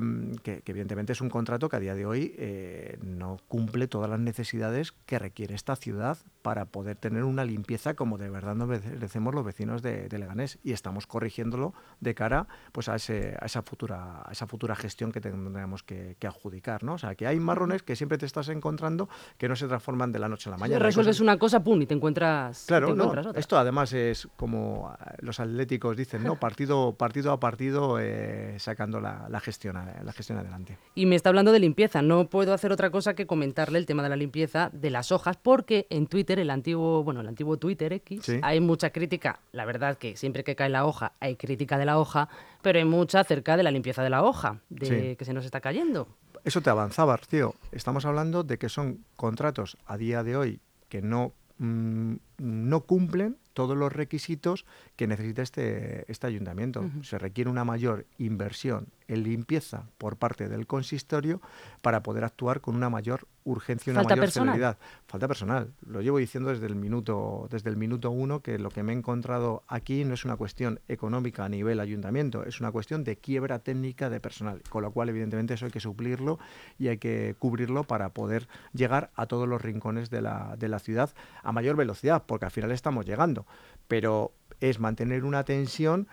evidentemente 0.65 1.11
es 1.11 1.19
un 1.19 1.29
contrato 1.29 1.67
que 1.67 1.75
a 1.75 1.79
día 1.79 1.93
de 1.93 2.05
hoy 2.05 2.33
eh, 2.38 2.97
no 3.03 3.38
cumple 3.50 3.88
todas 3.88 4.09
las 4.09 4.19
necesidades 4.19 4.93
que 5.05 5.19
requiere 5.19 5.55
esta 5.55 5.75
ciudad 5.75 6.17
para 6.41 6.65
poder 6.65 6.95
tener 6.95 7.23
una 7.25 7.43
limpieza 7.43 7.95
como 7.95 8.17
de 8.17 8.29
verdad 8.29 8.55
nos 8.55 8.67
merecemos 8.67 9.35
los 9.35 9.43
vecinos 9.45 9.81
de, 9.81 10.07
Leganés. 10.09 10.57
Y 10.63 10.71
estamos 10.71 11.05
corrigiéndolo 11.05 11.73
de 12.00 12.15
cara 12.15 12.47
pues, 12.71 12.88
a, 12.88 12.95
ese, 12.95 13.35
a, 13.39 13.45
esa, 13.45 13.61
futura, 13.61 14.23
a 14.25 14.31
esa 14.31 14.47
futura 14.47 14.75
gestión 14.75 15.11
que 15.11 15.19
tendremos 15.19 15.83
que, 15.83 16.15
adjudicar. 16.25 16.83
¿no? 16.83 16.93
O 16.93 16.97
sea, 16.97 17.15
que 17.15 17.27
hay 17.27 17.39
marrones 17.39 17.83
que 17.83 17.97
siempre 17.97 18.17
te 18.17 18.25
estás 18.25 18.47
encontrando 18.47 19.09
que 19.38 19.50
no 19.50 19.55
se 19.57 19.67
transforman 19.67 20.13
de 20.13 20.19
la 20.19 20.29
noche 20.29 20.50
a 20.50 20.51
la 20.51 20.57
mañana. 20.57 20.79
resuelves 20.79 21.19
una 21.19 21.38
cosa, 21.38 21.61
pum, 21.61 21.81
y 21.81 21.85
te 21.85 21.93
encuentras, 21.93 22.65
claro, 22.67 22.93
otra. 22.93 23.31
Esto 23.35 23.57
además 23.57 23.91
es 23.91 24.29
como 24.38 24.95
los 25.19 25.39
atléticos 25.39 25.97
dicen, 25.97 26.21
¿no? 26.24 26.40
Partido, 26.40 26.94
partido 26.94 27.32
a 27.32 27.40
partido 27.40 28.00
eh, 28.00 28.56
sacando 28.60 29.00
la, 29.00 29.40
gestión, 29.40 29.75
la 29.75 30.13
gestión 30.13 30.38
adelante. 30.38 30.78
Y 30.96 31.06
me 31.06 31.16
está 31.16 31.30
hablando 31.30 31.51
de 31.51 31.60
limpieza. 31.60 32.01
No 32.01 32.30
puedo 32.30 32.54
hacer 32.54 32.72
otra 32.72 32.90
cosa 32.90 33.13
que 33.13 33.28
comentarle 33.28 33.80
el 33.80 33.86
tema 33.86 34.04
de 34.04 34.10
la 34.10 34.16
limpieza 34.16 34.70
de 34.74 34.90
las 34.90 35.12
hojas, 35.12 35.38
porque 35.38 35.88
en 35.90 36.08
Twitter, 36.08 36.40
el 36.40 36.50
antiguo, 36.50 37.04
bueno, 37.04 37.22
el 37.22 37.28
antiguo 37.28 37.58
Twitter 37.58 37.94
X, 37.94 38.32
hay 38.42 38.60
mucha 38.60 38.92
crítica. 38.92 39.40
La 39.51 39.66
verdad 39.66 39.98
que 39.98 40.16
siempre 40.16 40.44
que 40.44 40.56
cae 40.56 40.70
la 40.70 40.86
hoja 40.86 41.13
hay 41.20 41.36
crítica 41.36 41.78
de 41.78 41.86
la 41.86 42.00
hoja, 42.00 42.30
pero 42.62 42.80
hay 42.80 42.86
mucha 42.86 43.22
acerca 43.22 43.58
de 43.58 43.63
la 43.63 43.72
limpieza 43.72 44.04
de 44.04 44.10
la 44.10 44.24
hoja, 44.24 44.62
de 44.70 45.16
que 45.18 45.25
se 45.25 45.34
nos 45.34 45.46
está 45.46 45.62
cayendo. 45.62 46.08
Eso 46.44 46.62
te 46.62 46.70
avanzaba, 46.70 47.18
tío. 47.18 47.54
Estamos 47.72 48.06
hablando 48.06 48.44
de 48.44 48.58
que 48.58 48.70
son 48.70 49.06
contratos 49.16 49.78
a 49.86 49.98
día 49.98 50.24
de 50.24 50.36
hoy 50.36 50.60
que 50.90 51.01
no, 51.01 51.34
mm, 51.60 52.16
no 52.40 52.82
cumplen 52.82 53.38
todos 53.53 53.77
los 53.77 53.91
requisitos 53.91 54.65
que 54.96 55.08
necesita 55.08 55.41
este, 55.41 56.10
este 56.12 56.27
ayuntamiento. 56.27 56.89
Se 57.03 57.17
requiere 57.17 57.50
una 57.50 57.65
mayor 57.65 58.05
inversión 58.17 58.88
en 59.08 59.24
limpieza 59.24 59.88
por 59.98 60.17
parte 60.17 60.48
del 60.48 60.67
consistorio 60.67 61.41
para 61.81 62.01
poder 62.01 62.24
actuar 62.24 62.62
con 62.62 62.75
una 62.75 62.89
mayor 62.89 63.27
urgencia 63.43 63.91
y 63.91 63.96
una 63.96 64.03
mayor 64.03 64.31
celeridad. 64.31 64.77
Falta 65.08 65.27
personal. 65.27 65.74
Lo 65.86 66.01
llevo 66.01 66.20
diciendo 66.20 66.51
desde 66.51 66.67
el 66.67 66.75
minuto 66.75 67.48
desde 67.50 67.70
el 67.70 67.75
minuto 67.75 68.12
uno 68.12 68.41
que 68.41 68.60
lo 68.60 68.70
que 68.70 68.84
me 68.84 68.93
he 68.93 68.96
encontrado 68.96 69.63
aquí 69.67 70.05
no 70.05 70.13
es 70.13 70.25
una 70.25 70.38
cuestión 70.38 70.79
económica 70.88 71.46
a 71.46 71.50
nivel 71.50 71.79
ayuntamiento, 71.79 72.46
es 72.46 72.60
una 72.60 72.72
cuestión 72.72 73.03
de 73.03 73.17
quiebra 73.17 73.60
técnica 73.60 74.10
de 74.10 74.20
personal, 74.20 74.62
con 74.70 74.84
lo 74.84 74.91
cual 74.91 75.10
evidentemente 75.10 75.53
eso 75.53 75.65
hay 75.65 75.72
que 75.72 75.79
suplirlo 75.79 76.39
y 76.77 76.88
hay 76.88 76.98
que 76.98 77.36
cubrirlo 77.38 77.84
para 77.84 78.10
poder 78.10 78.48
llegar 78.74 79.12
a 79.15 79.25
todos 79.25 79.48
los 79.48 79.62
rincones 79.62 80.10
de 80.10 80.22
la, 80.22 80.55
de 80.58 80.70
la 80.70 80.79
ciudad 80.79 81.12
a 81.43 81.51
mayor 81.51 81.75
velocidad, 81.75 82.24
porque 82.25 82.46
al 82.46 82.51
final 82.51 82.72
estamos 82.72 83.05
llegando. 83.05 83.46
Pero 83.88 84.34
es 84.62 84.79
mantener 84.79 85.25
una 85.25 85.43
tensión 85.43 86.08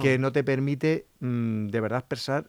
que 0.00 0.18
no 0.18 0.32
te 0.32 0.44
permite 0.44 1.06
mm, 1.20 1.66
de 1.66 1.80
verdad 1.80 2.04
prestar, 2.06 2.48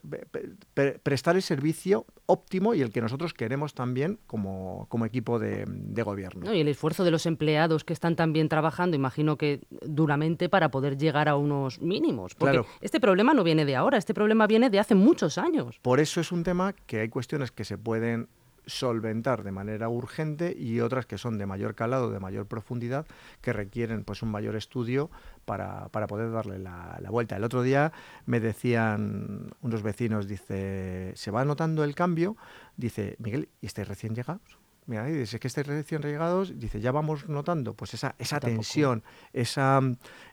prestar 1.02 1.36
el 1.36 1.42
servicio 1.42 2.06
óptimo 2.26 2.72
y 2.74 2.80
el 2.80 2.92
que 2.92 3.00
nosotros 3.00 3.34
queremos 3.34 3.74
también 3.74 4.18
como, 4.26 4.86
como 4.88 5.04
equipo 5.04 5.38
de, 5.40 5.64
gobierno. 6.04 6.54
y 6.54 6.60
el 6.60 6.68
esfuerzo 6.68 7.04
de 7.04 7.10
los 7.10 7.26
empleados 7.26 7.84
que 7.84 7.92
están 7.92 8.16
también 8.16 8.48
trabajando, 8.48 8.96
imagino 8.96 9.36
que 9.36 9.60
duramente 9.82 10.48
para 10.48 10.70
poder 10.70 10.96
llegar 10.96 11.28
a 11.28 11.36
unos 11.36 11.80
mínimos. 11.80 12.34
Porque 12.36 12.62
este 12.80 13.00
problema 13.00 13.34
no 13.34 13.44
viene 13.44 13.64
de 13.64 13.76
ahora, 13.76 13.98
este 13.98 14.14
problema 14.14 14.46
viene 14.46 14.70
de 14.70 14.78
hace 14.78 14.94
muchos 14.94 15.36
años. 15.36 15.78
Por 15.82 15.98
eso 15.98 16.20
es 16.20 16.30
un 16.30 16.44
tema 16.44 16.72
que 16.86 17.00
hay 17.00 17.08
cuestiones 17.08 17.50
que 17.50 17.64
se 17.64 17.76
pueden 17.76 18.28
solventar 18.70 19.42
de 19.42 19.52
manera 19.52 19.88
urgente 19.88 20.54
y 20.56 20.80
otras 20.80 21.06
que 21.06 21.18
son 21.18 21.38
de 21.38 21.46
mayor 21.46 21.74
calado, 21.74 22.10
de 22.10 22.20
mayor 22.20 22.46
profundidad, 22.46 23.06
que 23.40 23.52
requieren 23.52 24.04
pues 24.04 24.22
un 24.22 24.30
mayor 24.30 24.56
estudio 24.56 25.10
para, 25.44 25.88
para 25.88 26.06
poder 26.06 26.30
darle 26.30 26.58
la, 26.58 26.98
la, 27.00 27.10
vuelta. 27.10 27.36
El 27.36 27.44
otro 27.44 27.62
día 27.62 27.92
me 28.26 28.40
decían 28.40 29.50
unos 29.60 29.82
vecinos, 29.82 30.28
dice, 30.28 31.12
¿se 31.16 31.30
va 31.30 31.44
notando 31.44 31.84
el 31.84 31.94
cambio? 31.94 32.36
Dice, 32.76 33.16
Miguel, 33.18 33.48
¿y 33.60 33.66
estáis 33.66 33.88
recién 33.88 34.14
llegados? 34.14 34.59
Mira, 34.90 35.04
dice 35.04 35.38
que 35.38 35.46
estáis 35.46 35.68
recién 35.68 36.02
llegados, 36.02 36.58
dice, 36.58 36.80
ya 36.80 36.90
vamos 36.90 37.28
notando 37.28 37.74
pues 37.74 37.94
esa, 37.94 38.16
esa 38.18 38.40
tensión, 38.40 39.04
esa, 39.32 39.80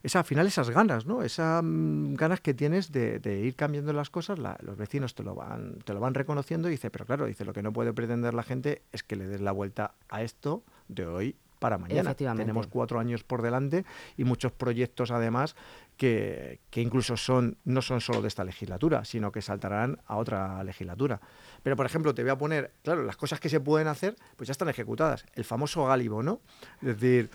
esa, 0.02 0.20
al 0.20 0.26
final 0.26 0.48
esas 0.48 0.72
ganas, 0.72 1.06
¿no? 1.06 1.22
Esas 1.22 1.62
mm, 1.64 2.16
ganas 2.16 2.42
que 2.42 2.56
tienes 2.56 2.92
de, 2.92 3.22
ir 3.46 3.56
cambiando 3.56 3.94
las 3.94 4.10
cosas, 4.10 4.40
los 4.40 4.76
vecinos 4.76 5.14
te 5.14 5.22
lo 5.22 5.36
van, 5.36 5.78
te 5.86 5.94
lo 5.94 6.00
van 6.00 6.16
reconociendo 6.16 6.70
y 6.70 6.72
dice, 6.72 6.90
pero 6.90 7.06
claro, 7.06 7.28
dice, 7.28 7.46
lo 7.46 7.54
que 7.54 7.62
no 7.62 7.72
puede 7.72 7.94
pretender 7.94 8.34
la 8.34 8.42
gente 8.42 8.82
es 8.92 9.04
que 9.04 9.16
le 9.16 9.28
des 9.28 9.42
la 9.42 9.52
vuelta 9.52 9.94
a 10.10 10.24
esto 10.24 10.64
de 10.88 11.06
hoy 11.06 11.36
para 11.60 11.78
mañana. 11.78 12.14
Tenemos 12.14 12.68
cuatro 12.68 13.00
años 13.00 13.24
por 13.24 13.42
delante 13.42 13.86
y 14.16 14.24
muchos 14.24 14.52
proyectos 14.52 15.12
además 15.12 15.56
que, 15.98 16.60
que, 16.70 16.82
incluso 16.82 17.18
son, 17.18 17.58
no 17.66 17.82
son 17.82 18.02
solo 18.02 18.22
de 18.22 18.28
esta 18.28 18.44
legislatura, 18.44 19.04
sino 19.04 19.32
que 19.32 19.42
saltarán 19.42 20.00
a 20.06 20.18
otra 20.18 20.64
legislatura. 20.64 21.20
Pero, 21.64 21.76
por 21.76 21.86
ejemplo, 21.86 22.14
te 22.14 22.22
voy 22.22 22.32
a 22.32 22.38
poner, 22.38 22.72
claro, 22.84 23.04
las 23.04 23.18
cosas 23.18 23.40
que 23.40 23.50
se 23.50 23.60
pueden 23.60 23.88
hacer, 23.88 24.16
pues 24.36 24.48
ya 24.48 24.52
están 24.52 24.70
ejecutadas. 24.70 25.26
El 25.34 25.44
famoso 25.44 25.86
Gálibo, 25.86 26.22
¿no? 26.22 26.40
Es 26.82 27.00
decir, 27.00 27.30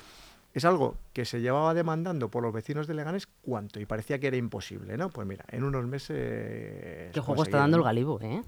es 0.54 0.64
algo 0.64 0.96
que 1.12 1.24
se 1.24 1.40
llevaba 1.40 1.72
demandando 1.72 2.30
por 2.30 2.42
los 2.42 2.52
vecinos 2.52 2.86
de 2.86 2.94
Leganés 2.94 3.26
cuánto 3.40 3.80
y 3.80 3.86
parecía 3.86 4.18
que 4.18 4.26
era 4.26 4.36
imposible, 4.36 4.96
¿no? 4.96 5.08
Pues 5.08 5.26
mira, 5.26 5.44
en 5.48 5.64
unos 5.64 5.86
meses... 5.86 7.10
¿Qué 7.12 7.20
juego 7.20 7.42
está 7.42 7.58
dando 7.58 7.78
el 7.78 7.82
Gálibo, 7.82 8.20
eh? 8.20 8.42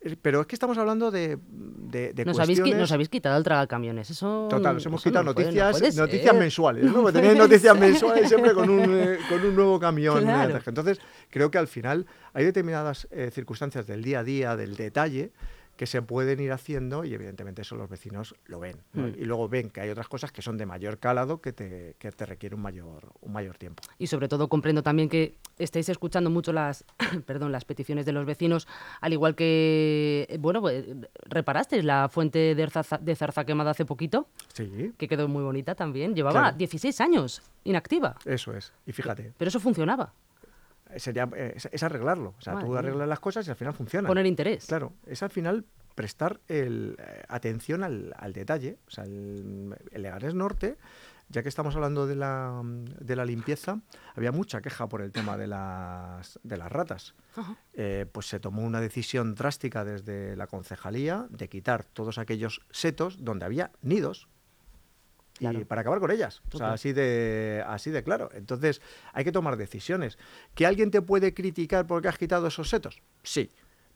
Eh, 0.00 0.16
pero 0.20 0.40
es 0.40 0.46
que 0.46 0.54
estamos 0.54 0.78
hablando 0.78 1.10
de, 1.10 1.38
de, 1.48 2.12
nos 2.24 2.36
cuestiones... 2.36 2.60
Habéis, 2.60 2.76
nos 2.76 2.92
habéis 2.92 3.08
quitado 3.08 3.36
el 3.36 3.44
tragacamiones, 3.44 4.10
eso... 4.10 4.46
Total, 4.48 4.74
nos 4.74 4.86
hemos 4.86 5.02
quitado 5.02 5.24
noticias, 5.24 5.96
noticias 5.96 6.34
mensuales, 6.34 6.84
¿no? 6.84 7.12
Tenéis 7.12 7.36
noticias 7.38 7.78
mensuales 7.78 8.28
siempre 8.28 8.54
con 8.54 8.70
un, 8.70 8.94
eh, 8.94 9.18
con 9.28 9.44
un 9.44 9.54
nuevo 9.54 9.78
camión. 9.80 10.28
Entonces, 10.66 11.00
creo 11.30 11.50
que 11.50 11.58
al 11.58 11.68
final 11.68 12.06
hay 12.32 12.44
determinadas 12.44 13.08
eh, 13.10 13.30
circunstancias 13.32 13.86
del 13.86 14.02
día 14.02 14.20
a 14.20 14.24
día, 14.24 14.56
del 14.56 14.76
detalle, 14.76 15.32
que 15.78 15.86
se 15.86 16.02
pueden 16.02 16.40
ir 16.40 16.50
haciendo 16.50 17.04
y 17.04 17.14
evidentemente 17.14 17.62
eso 17.62 17.76
los 17.76 17.88
vecinos 17.88 18.34
lo 18.46 18.58
ven. 18.58 18.78
Mm. 18.94 19.10
Y 19.16 19.24
luego 19.24 19.48
ven 19.48 19.70
que 19.70 19.80
hay 19.80 19.90
otras 19.90 20.08
cosas 20.08 20.32
que 20.32 20.42
son 20.42 20.58
de 20.58 20.66
mayor 20.66 20.98
calado 20.98 21.40
que 21.40 21.52
te, 21.52 21.94
que 22.00 22.10
te 22.10 22.26
requiere 22.26 22.56
un 22.56 22.62
mayor, 22.62 23.12
un 23.20 23.32
mayor 23.32 23.56
tiempo. 23.56 23.84
Y 23.96 24.08
sobre 24.08 24.26
todo 24.26 24.48
comprendo 24.48 24.82
también 24.82 25.08
que 25.08 25.36
estáis 25.56 25.88
escuchando 25.88 26.30
mucho 26.30 26.52
las, 26.52 26.84
perdón, 27.26 27.52
las 27.52 27.64
peticiones 27.64 28.06
de 28.06 28.12
los 28.12 28.26
vecinos, 28.26 28.66
al 29.00 29.12
igual 29.12 29.36
que, 29.36 30.36
bueno, 30.40 30.60
pues, 30.60 30.84
reparasteis 31.26 31.84
la 31.84 32.08
fuente 32.08 32.56
de, 32.56 32.68
zarza, 32.68 32.98
de 32.98 33.14
zarza 33.14 33.44
quemada 33.44 33.70
hace 33.70 33.84
poquito. 33.84 34.26
Sí. 34.54 34.92
Que 34.98 35.06
quedó 35.06 35.28
muy 35.28 35.44
bonita 35.44 35.76
también. 35.76 36.12
Llevaba 36.12 36.50
16 36.50 37.00
años 37.00 37.40
inactiva. 37.62 38.16
Eso 38.24 38.52
es. 38.52 38.72
Y 38.84 38.90
fíjate. 38.90 39.32
Pero 39.38 39.48
eso 39.48 39.60
funcionaba. 39.60 40.12
Sería, 40.96 41.28
eh, 41.36 41.56
es, 41.70 41.82
arreglarlo. 41.82 42.34
O 42.38 42.40
sea, 42.40 42.58
tú 42.58 42.76
arreglas 42.76 43.08
las 43.08 43.20
cosas 43.20 43.46
y 43.46 43.50
al 43.50 43.56
final 43.56 43.74
funciona. 43.74 44.08
Poner 44.08 44.26
interés. 44.26 44.66
Claro, 44.66 44.92
es 45.06 45.22
al 45.22 45.30
final 45.30 45.64
prestar 45.94 46.40
el, 46.46 46.96
eh, 46.98 47.22
atención 47.28 47.82
al, 47.82 48.32
detalle. 48.32 48.78
O 48.86 48.90
sea, 48.90 49.02
el, 49.02 49.74
el 49.90 50.38
Norte, 50.38 50.78
ya 51.28 51.42
que 51.42 51.48
estamos 51.48 51.74
hablando 51.74 52.06
de 52.06 52.14
la, 52.14 52.62
de 52.64 53.16
la, 53.16 53.24
limpieza, 53.24 53.80
había 54.14 54.30
mucha 54.30 54.60
queja 54.60 54.88
por 54.88 55.02
el 55.02 55.10
tema 55.10 55.36
de 55.36 55.48
las, 55.48 56.38
de 56.44 56.56
las 56.56 56.70
ratas. 56.70 57.16
Eh, 57.74 58.06
pues 58.12 58.26
se 58.26 58.38
tomó 58.40 58.62
una 58.62 58.80
decisión 58.80 59.34
drástica 59.34 59.84
desde 59.84 60.36
la 60.36 60.46
concejalía 60.46 61.26
de 61.30 61.48
quitar 61.48 61.84
todos 61.84 62.18
aquellos 62.18 62.60
setos 62.70 63.24
donde 63.24 63.44
había 63.44 63.72
nidos. 63.82 64.28
Y 65.40 65.64
para 65.64 65.82
acabar 65.82 66.00
con 66.00 66.10
ellas. 66.10 66.42
O 66.52 66.58
sea, 66.58 66.72
así 66.72 66.92
de, 66.92 67.64
así 67.66 67.90
de 67.90 68.02
claro. 68.02 68.30
Entonces, 68.34 68.80
hay 69.12 69.24
que 69.24 69.32
tomar 69.32 69.56
decisiones. 69.56 70.18
¿Que 70.54 70.66
alguien 70.66 70.90
te 70.90 71.02
puede 71.02 71.34
criticar 71.34 71.86
porque 71.86 72.08
has 72.08 72.18
quitado 72.18 72.46
esos 72.46 72.68
setos? 72.68 73.02
Sí. 73.22 73.50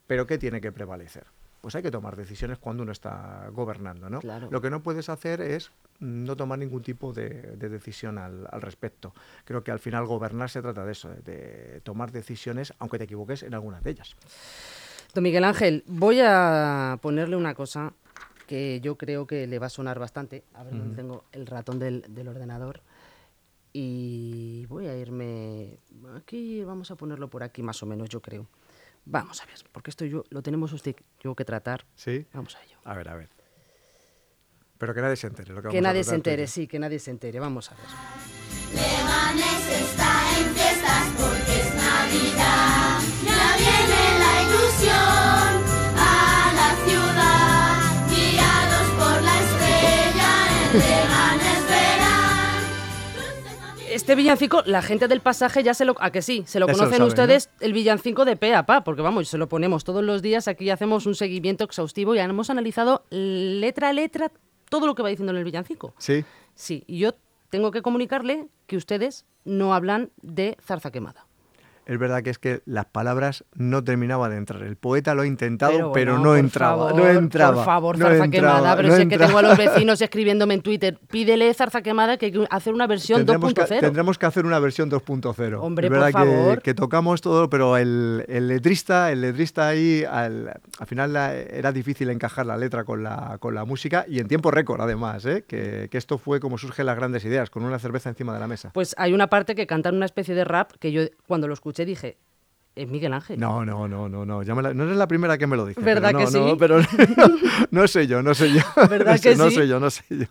Pero 0.07 0.27
¿qué 0.27 0.37
tiene 0.37 0.61
que 0.61 0.71
prevalecer? 0.71 1.25
pues 1.63 1.75
hay 1.75 1.81
que 1.81 1.91
tomar 1.91 2.17
decisiones 2.17 2.57
cuando 2.57 2.83
uno 2.83 2.91
está 2.91 3.47
gobernando, 3.53 4.09
¿no? 4.09 4.19
Lo 4.51 4.59
que 4.59 4.69
no 4.69 4.83
puedes 4.83 5.07
hacer 5.07 5.39
es 5.39 5.71
no 6.01 6.35
tomar 6.35 6.59
ningún 6.59 6.81
tipo 6.81 7.13
de, 7.13 7.29
decisión 7.55 8.17
al, 8.17 8.45
respecto. 8.59 9.13
Creo 9.45 9.63
que 9.63 9.71
al 9.71 9.79
final 9.79 10.05
gobernar 10.05 10.49
se 10.49 10.61
trata 10.61 10.83
de 10.83 10.91
eso, 10.91 11.07
de, 11.23 11.79
tomar 11.83 12.11
decisiones, 12.11 12.73
aunque 12.79 12.97
te 12.97 13.05
equivoques 13.05 13.43
en 13.43 13.53
algunas 13.53 13.81
de 13.81 13.91
ellas. 13.91 14.13
Don 15.13 15.23
Miguel 15.23 15.45
Ángel, 15.45 15.85
voy 15.87 16.19
a 16.21 16.99
ponerle 17.01 17.37
una 17.37 17.55
cosa 17.55 17.93
que 18.53 18.79
yo 18.81 18.99
creo 18.99 19.25
que 19.25 19.47
le 19.47 19.57
va 19.57 19.65
a 19.65 19.69
sonar 19.71 19.97
bastante. 19.97 20.43
A 20.53 20.63
ver, 20.63 20.77
dónde 20.77 20.95
tengo 20.95 21.25
el 21.31 21.47
ratón 21.47 21.79
del, 21.79 22.05
del 22.07 22.27
ordenador. 22.27 22.83
Y 23.73 24.67
voy 24.67 24.85
a 24.85 24.95
irme... 24.95 25.79
Aquí 26.15 26.63
vamos 26.63 26.91
a 26.91 26.95
ponerlo 26.95 27.31
por 27.31 27.41
aquí 27.41 27.63
más 27.63 27.81
o 27.81 27.87
menos, 27.87 28.09
yo 28.09 28.21
creo. 28.21 28.47
Vamos 29.05 29.41
a 29.41 29.47
ver, 29.47 29.55
porque 29.71 29.89
esto 29.89 30.05
yo 30.05 30.23
lo 30.29 30.43
tenemos 30.43 30.71
usted 30.71 30.95
yo 31.19 31.33
que 31.33 31.45
tratar. 31.45 31.87
Sí. 31.95 32.27
Vamos 32.31 32.55
a 32.55 32.63
ello. 32.63 32.77
A 32.83 32.95
ver, 32.95 33.09
a 33.09 33.15
ver. 33.15 33.29
Pero 34.77 34.93
que 34.93 35.01
nadie 35.01 35.15
se 35.15 35.25
entere. 35.25 35.51
Lo 35.51 35.63
que, 35.63 35.69
que 35.69 35.81
nadie 35.81 36.03
se 36.03 36.13
entere, 36.13 36.45
sí, 36.45 36.67
que 36.67 36.77
nadie 36.77 36.99
se 36.99 37.09
entere. 37.09 37.39
Vamos 37.39 37.71
a 37.71 37.75
ver. 37.75 37.85
Está 39.81 40.12
este 53.93 54.15
villancico, 54.15 54.63
la 54.65 54.81
gente 54.81 55.07
del 55.07 55.21
pasaje 55.21 55.63
ya 55.63 55.73
se 55.73 55.85
lo... 55.85 55.95
¿A 55.99 56.11
que 56.11 56.21
sí? 56.21 56.43
Se 56.45 56.59
lo 56.59 56.67
conocen 56.67 57.01
ustedes 57.03 57.49
el 57.59 57.73
villancico 57.73 58.25
de 58.25 58.35
pe 58.35 58.55
a 58.55 58.65
pa, 58.65 58.83
porque 58.83 59.01
vamos, 59.01 59.27
se 59.29 59.37
lo 59.37 59.47
ponemos 59.47 59.83
todos 59.83 60.03
los 60.03 60.21
días, 60.21 60.47
aquí 60.47 60.69
hacemos 60.69 61.05
un 61.05 61.15
seguimiento 61.15 61.63
exhaustivo 61.63 62.15
y 62.15 62.19
hemos 62.19 62.49
analizado 62.49 63.05
letra 63.09 63.89
a 63.89 63.93
letra 63.93 64.31
todo 64.69 64.87
lo 64.87 64.95
que 64.95 65.03
va 65.03 65.09
diciendo 65.09 65.31
en 65.31 65.37
el 65.37 65.43
villancico. 65.43 65.93
Sí. 65.97 66.25
Sí, 66.55 66.83
y 66.87 66.97
yo 66.99 67.15
tengo 67.49 67.71
que 67.71 67.81
comunicarle 67.81 68.47
que 68.65 68.77
ustedes 68.77 69.25
no 69.45 69.73
hablan 69.73 70.11
de 70.21 70.57
zarza 70.61 70.91
quemada 70.91 71.27
es 71.85 71.99
verdad 71.99 72.23
que 72.23 72.29
es 72.29 72.37
que 72.37 72.61
las 72.65 72.85
palabras 72.85 73.43
no 73.55 73.83
terminaban 73.83 74.31
de 74.31 74.37
entrar. 74.37 74.63
El 74.63 74.75
poeta 74.75 75.13
lo 75.13 75.23
ha 75.23 75.27
intentado, 75.27 75.91
pero, 75.91 76.17
no, 76.17 76.35
entraba, 76.35 76.93
no 76.93 77.07
entraba. 77.07 77.55
Por 77.55 77.65
favor, 77.65 77.97
zarza 77.97 78.29
quemada. 78.29 78.75
Pero 78.75 78.95
si 78.95 79.01
es 79.03 79.07
que 79.07 79.17
tengo 79.17 79.37
a 79.37 79.41
los 79.41 79.57
vecinos 79.57 80.01
escribiéndome 80.01 80.53
en 80.53 80.61
Twitter, 80.61 80.97
pídele 81.09 81.53
zarza 81.53 81.81
quemada 81.81 82.17
que 82.17 82.27
hay 82.27 82.31
que 82.31 82.47
hacer 82.49 82.73
una 82.73 82.87
versión 82.87 83.25
2.0. 83.25 83.79
Tendremos 83.79 84.17
que 84.17 84.25
hacer 84.25 84.45
una 84.45 84.59
versión 84.59 84.89
2.0. 84.89 85.57
Hombre, 85.59 85.87
es 85.87 85.91
verdad 85.91 86.11
por 86.11 86.21
favor. 86.21 86.61
Que, 86.61 86.73
tocamos 86.73 87.21
todo, 87.21 87.49
pero 87.49 87.77
el, 87.77 88.25
letrista, 88.27 89.11
el 89.11 89.21
letrista 89.21 89.67
ahí, 89.67 90.05
al, 90.09 90.53
final 90.85 91.15
era 91.15 91.71
difícil 91.71 92.09
encajar 92.09 92.45
la 92.45 92.57
letra 92.57 92.83
con 92.83 93.03
la, 93.03 93.37
con 93.39 93.55
la 93.55 93.65
música 93.65 94.05
y 94.07 94.19
en 94.19 94.27
tiempo 94.27 94.51
récord, 94.51 94.81
además, 94.81 95.25
¿eh? 95.25 95.43
que, 95.47 95.87
que 95.91 95.97
esto 95.97 96.17
fue 96.17 96.39
como 96.39 96.57
surgen 96.57 96.85
las 96.85 96.95
grandes 96.95 97.25
ideas, 97.25 97.49
con 97.49 97.63
una 97.63 97.79
cerveza 97.79 98.09
encima 98.09 98.33
de 98.33 98.39
la 98.39 98.47
mesa. 98.47 98.71
Pues 98.73 98.95
hay 98.97 99.13
una 99.13 99.27
parte 99.27 99.55
que 99.55 99.67
cantan 99.67 99.95
una 99.95 100.05
especie 100.05 100.33
de 100.33 100.43
rap 100.43 100.71
que 100.79 100.91
yo 100.91 101.01
cuando 101.27 101.47
lo 101.47 101.53
escuché 101.53 101.72
dije, 101.73 102.17
es 102.75 102.87
Miguel 102.87 103.13
Ángel. 103.13 103.39
No, 103.39 103.63
no, 103.63 103.87
no, 103.87 104.09
no, 104.09 104.25
no. 104.25 104.43
no 104.43 104.83
eres 104.83 104.97
la 104.97 105.07
primera 105.07 105.37
que 105.37 105.45
me 105.45 105.55
lo 105.55 105.67
dice. 105.67 105.79
¿Verdad 105.79 106.15
que 106.15 106.25
sí? 106.25 106.39
No, 106.39 106.57
pero 106.57 106.79
no, 107.71 107.87
sé 107.87 108.07
yo, 108.07 108.23
no 108.23 108.33
sé 108.33 108.51
yo. 108.51 108.61
¿Verdad 108.89 109.19
que 109.19 109.35
no 109.35 109.49
sí? 109.49 109.55
sé 109.55 109.67
yo, 109.67 109.79
no 109.79 109.91
sé 109.91 110.03
yo. 110.09 110.25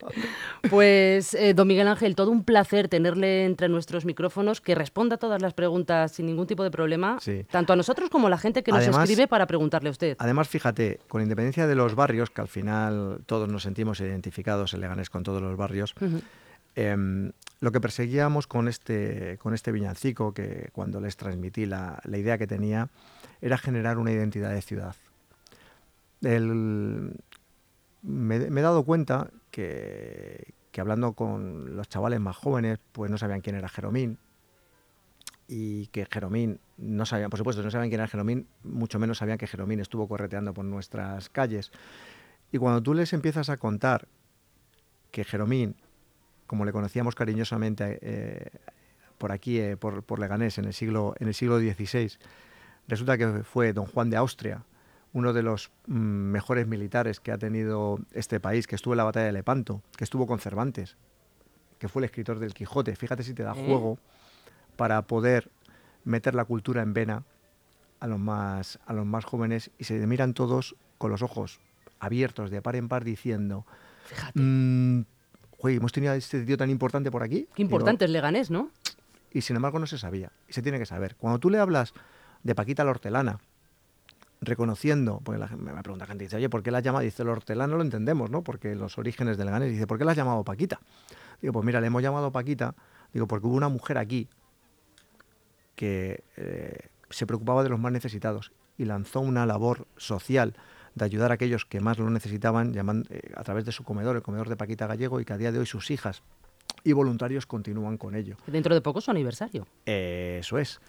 Pues, 0.69 1.35
eh, 1.35 1.55
don 1.55 1.69
Miguel 1.69 1.87
Ángel, 1.87 2.17
todo 2.17 2.33
un 2.33 2.43
placer 2.43 2.89
tenerle 2.89 3.45
entre 3.45 3.69
nuestros 3.69 4.05
micrófonos, 4.05 4.61
que 4.61 4.75
responda 4.75 5.17
a 5.17 5.19
todas 5.19 5.41
las 5.41 5.55
preguntas 5.55 6.13
sin 6.13 6.27
ningún 6.27 6.49
tipo 6.49 6.65
de 6.65 6.73
problema, 6.73 7.19
tanto 7.51 7.75
a 7.75 7.77
nosotros 7.77 8.11
como 8.11 8.27
a 8.27 8.31
la 8.31 8.39
gente 8.39 8.65
que 8.65 8.73
nos 8.73 8.87
escribe 8.87 9.29
para 9.29 9.47
preguntarle 9.47 9.91
a 9.91 9.93
usted. 9.93 10.17
Además, 10.19 10.49
fíjate, 10.49 10.99
con 11.07 11.23
independencia 11.23 11.69
de 11.69 11.77
los 11.77 11.95
barrios, 11.95 12.31
que 12.31 12.41
al 12.41 12.49
final 12.49 13.21
todos 13.27 13.49
nos 13.49 13.63
sentimos 13.63 14.01
identificados 14.01 14.75
en 14.75 14.81
Leganés 14.81 15.11
con 15.11 15.23
todos 15.23 15.41
los 15.41 15.57
barrios, 15.57 15.95
Em, 16.75 17.33
lo 17.61 17.71
que 17.71 17.81
perseguíamos 17.81 18.47
con 18.47 18.67
este, 18.67 19.39
con 19.39 19.55
este 19.55 19.73
viñancico, 19.73 20.35
que 20.35 20.71
cuando 20.73 21.01
les 21.01 21.17
transmití 21.17 21.67
la, 21.67 22.01
idea 22.07 22.39
que 22.39 22.47
tenía, 22.47 22.89
era 23.41 23.59
generar 23.59 23.99
una 23.99 24.13
identidad 24.13 24.51
de 24.51 24.63
ciudad. 24.63 24.97
me, 26.21 27.11
he 28.37 28.63
dado 28.63 28.85
cuenta 28.85 29.31
que, 29.51 30.55
hablando 30.77 31.13
con 31.13 31.77
los 31.77 31.89
chavales 31.89 32.21
más 32.21 32.37
jóvenes, 32.37 32.79
pues 32.93 33.11
no 33.11 33.19
sabían 33.19 33.43
quién 33.43 33.57
era 33.57 33.69
Jeromín, 33.69 34.19
y 35.47 35.89
que 35.89 36.07
Jeromín 36.11 36.59
no 36.79 37.05
sabían, 37.05 37.31
por 37.31 37.39
supuesto, 37.39 37.63
no 37.63 37.71
sabían 37.71 37.91
quién 37.91 38.01
era 38.01 38.09
Jeromín, 38.09 38.49
mucho 38.65 38.99
menos 38.99 39.19
sabían 39.19 39.39
que 39.39 39.47
Jeromín 39.47 39.81
estuvo 39.81 40.09
correteando 40.09 40.55
por 40.55 40.65
nuestras 40.65 41.29
calles. 41.29 41.71
Y 42.51 42.59
cuando 42.59 42.83
tú 42.83 42.95
les 42.95 43.13
empiezas 43.13 43.51
a 43.51 43.59
contar 43.59 44.09
que 45.11 45.25
Jeromín 45.25 45.77
como 46.53 46.67
le 46.67 46.73
conocíamos 46.73 47.15
cariñosamente 47.15 47.99
eh, 48.03 48.51
por 49.17 49.33
aquí, 49.33 49.59
eh, 49.59 49.79
por, 49.79 50.19
Leganés, 50.19 50.59
en 50.59 50.67
el, 50.67 50.75
siglo, 50.75 51.15
en 51.19 51.29
el 51.29 51.33
siglo 51.33 51.59
XVI. 51.59 52.13
Resulta 52.87 53.17
que 53.17 53.43
fue 53.43 53.73
don 53.73 53.87
Juan 53.87 54.11
de 54.11 54.19
Austria, 54.19 54.63
uno 55.15 55.33
de 55.33 55.43
los 55.43 55.71
mm, 55.87 55.95
mejores 55.95 56.67
militares 56.67 57.21
que 57.21 57.33
ha 57.33 57.39
tenido 57.39 58.01
este 58.13 58.39
país, 58.39 58.67
que 58.67 58.75
estuvo 58.75 58.93
en 58.93 58.99
la 58.99 59.05
batalla 59.05 59.25
de 59.25 59.33
Lepanto, 59.33 59.81
que 59.97 60.05
estuvo 60.05 60.27
con 60.27 60.41
Cervantes, 60.41 60.99
que 61.79 61.89
fue 61.89 62.01
el 62.01 62.05
escritor 62.05 62.39
del 62.39 62.53
Quijote. 62.53 62.97
Fíjate 62.97 63.23
si 63.23 63.33
te 63.33 63.45
da 63.45 63.55
juego 63.55 63.99
para 64.77 65.01
poder 65.07 65.51
meter 66.05 66.35
la 66.35 66.45
cultura 66.45 66.83
en 66.83 66.93
vena 66.93 67.25
a 67.99 68.07
los 68.07 68.19
más, 68.19 68.79
a 68.85 68.93
los 68.93 69.07
más 69.07 69.25
jóvenes 69.25 69.71
y 69.79 69.85
se 69.85 70.07
miran 70.07 70.35
todos 70.35 70.77
con 70.99 71.11
los 71.11 71.23
ojos 71.23 71.61
abiertos 71.99 72.51
de 72.51 72.61
par 72.61 72.77
en 72.77 72.91
par 72.91 73.05
diciendo, 73.05 73.65
Fíjate. 74.05 74.39
Oye, 75.65 75.77
hemos 75.77 75.93
tenido 75.93 76.13
a 76.13 76.17
este 76.17 76.45
tío 76.45 76.57
tan 76.57 76.71
importante 76.71 77.11
por 77.11 77.23
aquí. 77.23 77.49
Qué 77.55 77.63
importante 77.63 78.05
es 78.05 78.11
Leganés, 78.11 78.51
¿no? 78.51 78.71
Y 79.33 79.43
sin 79.43 79.57
embargo 79.57 79.79
no 79.79 79.87
se 79.87 79.97
sabía, 79.97 80.33
y 80.49 80.53
se 80.53 80.61
tiene 80.61 80.79
que 80.79 80.87
saber. 80.87 81.15
Cuando 81.17 81.39
tú 81.39 81.51
le 81.51 81.59
hablas 81.59 81.95
de 82.43 82.55
Paquita 82.57 82.85
la 82.85 82.91
hortelana, 82.91 83.39
reconociendo, 84.41 85.21
porque 85.23 85.39
la, 85.39 85.47
me 85.47 85.73
pregunta 85.83 86.05
gente, 86.07 86.25
dice, 86.25 86.37
oye, 86.37 86.51
¿por 86.51 86.65
qué 86.65 86.73
la 86.73 86.79
has 86.79 86.85
llamado? 86.85 87.05
Dice, 87.05 87.25
la 87.25 87.31
hortelana 87.31 87.77
lo 87.77 87.83
entendemos, 87.83 88.29
¿no? 88.29 88.43
Porque 88.43 88.75
los 88.75 88.99
orígenes 88.99 89.39
de 89.39 89.45
Leganés, 89.45 89.71
dice, 89.71 89.87
¿por 89.87 89.99
qué 89.99 90.05
la 90.05 90.11
has 90.11 90.17
llamado 90.17 90.43
Paquita? 90.43 90.81
Digo, 91.41 91.53
pues 91.53 91.65
mira, 91.65 91.81
le 91.81 91.87
hemos 91.87 92.03
llamado 92.03 92.33
Paquita, 92.33 92.75
digo, 93.13 93.29
porque 93.29 93.47
hubo 93.47 93.55
una 93.55 93.69
mujer 93.69 93.99
aquí 93.99 94.29
que 95.77 96.25
eh, 96.37 96.89
se 97.09 97.25
preocupaba 97.25 97.63
de 97.63 97.69
los 97.69 97.79
más 97.79 97.93
necesitados 97.93 98.53
y 98.77 98.85
lanzó 98.85 99.21
una 99.21 99.47
labor 99.47 99.87
social 99.97 100.55
de 100.95 101.05
ayudar 101.05 101.31
a 101.31 101.35
aquellos 101.35 101.65
que 101.65 101.81
más 101.81 101.99
lo 101.99 102.09
necesitaban 102.11 102.75
eh, 102.75 103.33
a 103.35 103.43
través 103.45 103.65
de 103.65 103.73
su 103.73 103.85
comedor, 103.85 104.17
el 104.17 104.23
comedor 104.23 104.49
de 104.49 104.57
Paquita 104.57 104.87
Gallego, 104.87 105.21
y 105.21 105.25
que 105.25 105.33
a 105.33 105.39
día 105.39 105.53
de 105.53 105.59
hoy 105.59 105.67
sus 105.67 105.91
hijas 105.91 106.23
y 106.85 106.93
voluntarios 106.93 107.47
continúan 107.47 107.97
con 107.97 108.15
ello. 108.15 108.37
Dentro 108.47 108.75
de 108.75 108.81
poco 108.81 109.01
su 109.01 109.11
aniversario. 109.11 109.67
eso 109.87 110.59
es. 110.59 110.81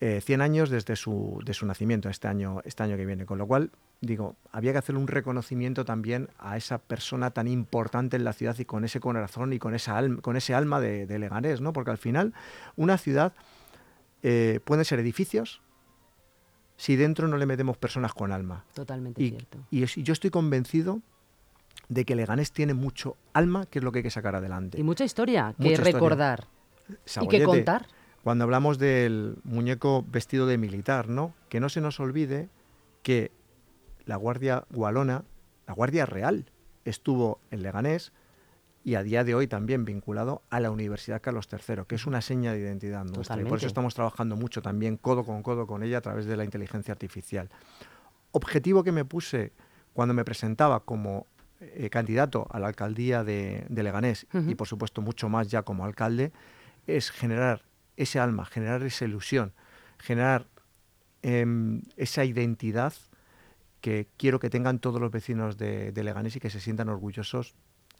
100 0.00 0.40
eh, 0.40 0.44
años 0.44 0.70
desde 0.70 0.96
su, 0.96 1.40
de 1.44 1.52
su 1.52 1.66
nacimiento, 1.66 2.08
este 2.08 2.26
año, 2.26 2.62
este 2.64 2.82
año 2.82 2.96
que 2.96 3.04
viene. 3.04 3.26
Con 3.26 3.36
lo 3.36 3.46
cual, 3.46 3.70
digo, 4.00 4.36
había 4.50 4.72
que 4.72 4.78
hacer 4.78 4.96
un 4.96 5.06
reconocimiento 5.06 5.84
también 5.84 6.30
a 6.38 6.56
esa 6.56 6.78
persona 6.78 7.32
tan 7.32 7.48
importante 7.48 8.16
en 8.16 8.24
la 8.24 8.32
ciudad 8.32 8.58
y 8.58 8.64
con 8.64 8.84
ese 8.84 8.98
corazón 8.98 9.52
y 9.52 9.58
con, 9.58 9.74
esa 9.74 9.98
alma, 9.98 10.22
con 10.22 10.36
ese 10.36 10.54
alma 10.54 10.80
de, 10.80 11.18
Leganés, 11.18 11.60
¿no? 11.60 11.74
Porque 11.74 11.90
al 11.90 11.98
final, 11.98 12.32
una 12.76 12.96
ciudad 12.96 13.34
eh, 14.22 14.60
puede 14.64 14.86
ser 14.86 15.00
edificios, 15.00 15.60
si 16.80 16.96
dentro 16.96 17.28
no 17.28 17.36
le 17.36 17.44
metemos 17.44 17.76
personas 17.76 18.14
con 18.14 18.32
alma. 18.32 18.64
Totalmente 18.72 19.22
Y, 19.22 19.28
cierto. 19.32 19.58
y 19.70 19.82
es- 19.82 19.98
y 19.98 20.02
yo 20.02 20.14
estoy 20.14 20.30
convencido 20.30 21.02
de 21.90 22.06
que 22.06 22.14
Leganés 22.16 22.52
tiene 22.52 22.72
mucho 22.72 23.18
alma, 23.34 23.66
que 23.66 23.80
es 23.80 23.84
lo 23.84 23.92
que 23.92 23.98
hay 23.98 24.02
que 24.02 24.10
sacar 24.10 24.34
adelante. 24.34 24.80
Y 24.80 24.82
mucha 24.82 25.04
historia 25.04 25.52
que 25.58 25.64
Mucha 25.64 25.72
historia. 25.74 25.92
recordar 25.92 26.46
y 27.20 27.28
que 27.28 27.44
contar. 27.44 27.86
Cuando 28.24 28.44
hablamos 28.44 28.78
del 28.78 29.36
muñeco 29.44 30.06
vestido 30.10 30.46
de 30.46 30.56
militar, 30.56 31.08
¿no? 31.10 31.34
Que 31.50 31.60
no 31.60 31.68
se 31.68 31.82
nos 31.82 32.00
olvide 32.00 32.48
que 33.02 33.30
la 34.06 34.16
Guardia 34.16 34.64
Gualona, 34.70 35.24
la 35.66 35.74
Guardia 35.74 36.06
Real, 36.06 36.46
estuvo 36.86 37.40
en 37.50 37.62
Leganés 37.62 38.10
y 38.82 38.94
a 38.94 39.02
día 39.02 39.24
de 39.24 39.34
hoy 39.34 39.46
también 39.46 39.84
vinculado 39.84 40.42
a 40.48 40.60
la 40.60 40.70
Universidad 40.70 41.20
Carlos 41.20 41.48
III, 41.50 41.84
que 41.86 41.96
es 41.96 42.06
una 42.06 42.22
seña 42.22 42.52
de 42.52 42.60
identidad 42.60 43.04
nuestra. 43.04 43.40
Y 43.40 43.44
por 43.44 43.58
eso 43.58 43.66
estamos 43.66 43.94
trabajando 43.94 44.36
mucho 44.36 44.62
también 44.62 44.96
codo 44.96 45.24
con 45.24 45.42
codo 45.42 45.66
con 45.66 45.82
ella 45.82 45.98
a 45.98 46.00
través 46.00 46.26
de 46.26 46.36
la 46.36 46.44
inteligencia 46.44 46.92
artificial. 46.92 47.50
Objetivo 48.32 48.82
que 48.82 48.92
me 48.92 49.04
puse 49.04 49.52
cuando 49.92 50.14
me 50.14 50.24
presentaba 50.24 50.80
como 50.80 51.26
eh, 51.60 51.90
candidato 51.90 52.46
a 52.50 52.58
la 52.58 52.68
alcaldía 52.68 53.22
de, 53.22 53.66
de 53.68 53.82
Leganés 53.82 54.26
y 54.32 54.54
por 54.54 54.66
supuesto 54.66 55.02
mucho 55.02 55.28
más 55.28 55.48
ya 55.48 55.62
como 55.62 55.84
alcalde, 55.84 56.32
es 56.86 57.10
generar 57.10 57.62
ese 57.96 58.18
alma, 58.18 58.46
generar 58.46 58.82
esa 58.82 59.04
ilusión, 59.04 59.52
generar 59.98 60.46
em, 61.20 61.82
esa 61.96 62.24
identidad 62.24 62.94
que 63.82 64.08
quiero 64.16 64.40
que 64.40 64.48
tengan 64.48 64.78
todos 64.78 65.00
los 65.00 65.10
vecinos 65.10 65.58
de, 65.58 65.92
de 65.92 66.04
Leganés 66.04 66.36
y 66.36 66.40
que 66.40 66.48
se 66.48 66.60
sientan 66.60 66.88
orgullosos, 66.88 67.54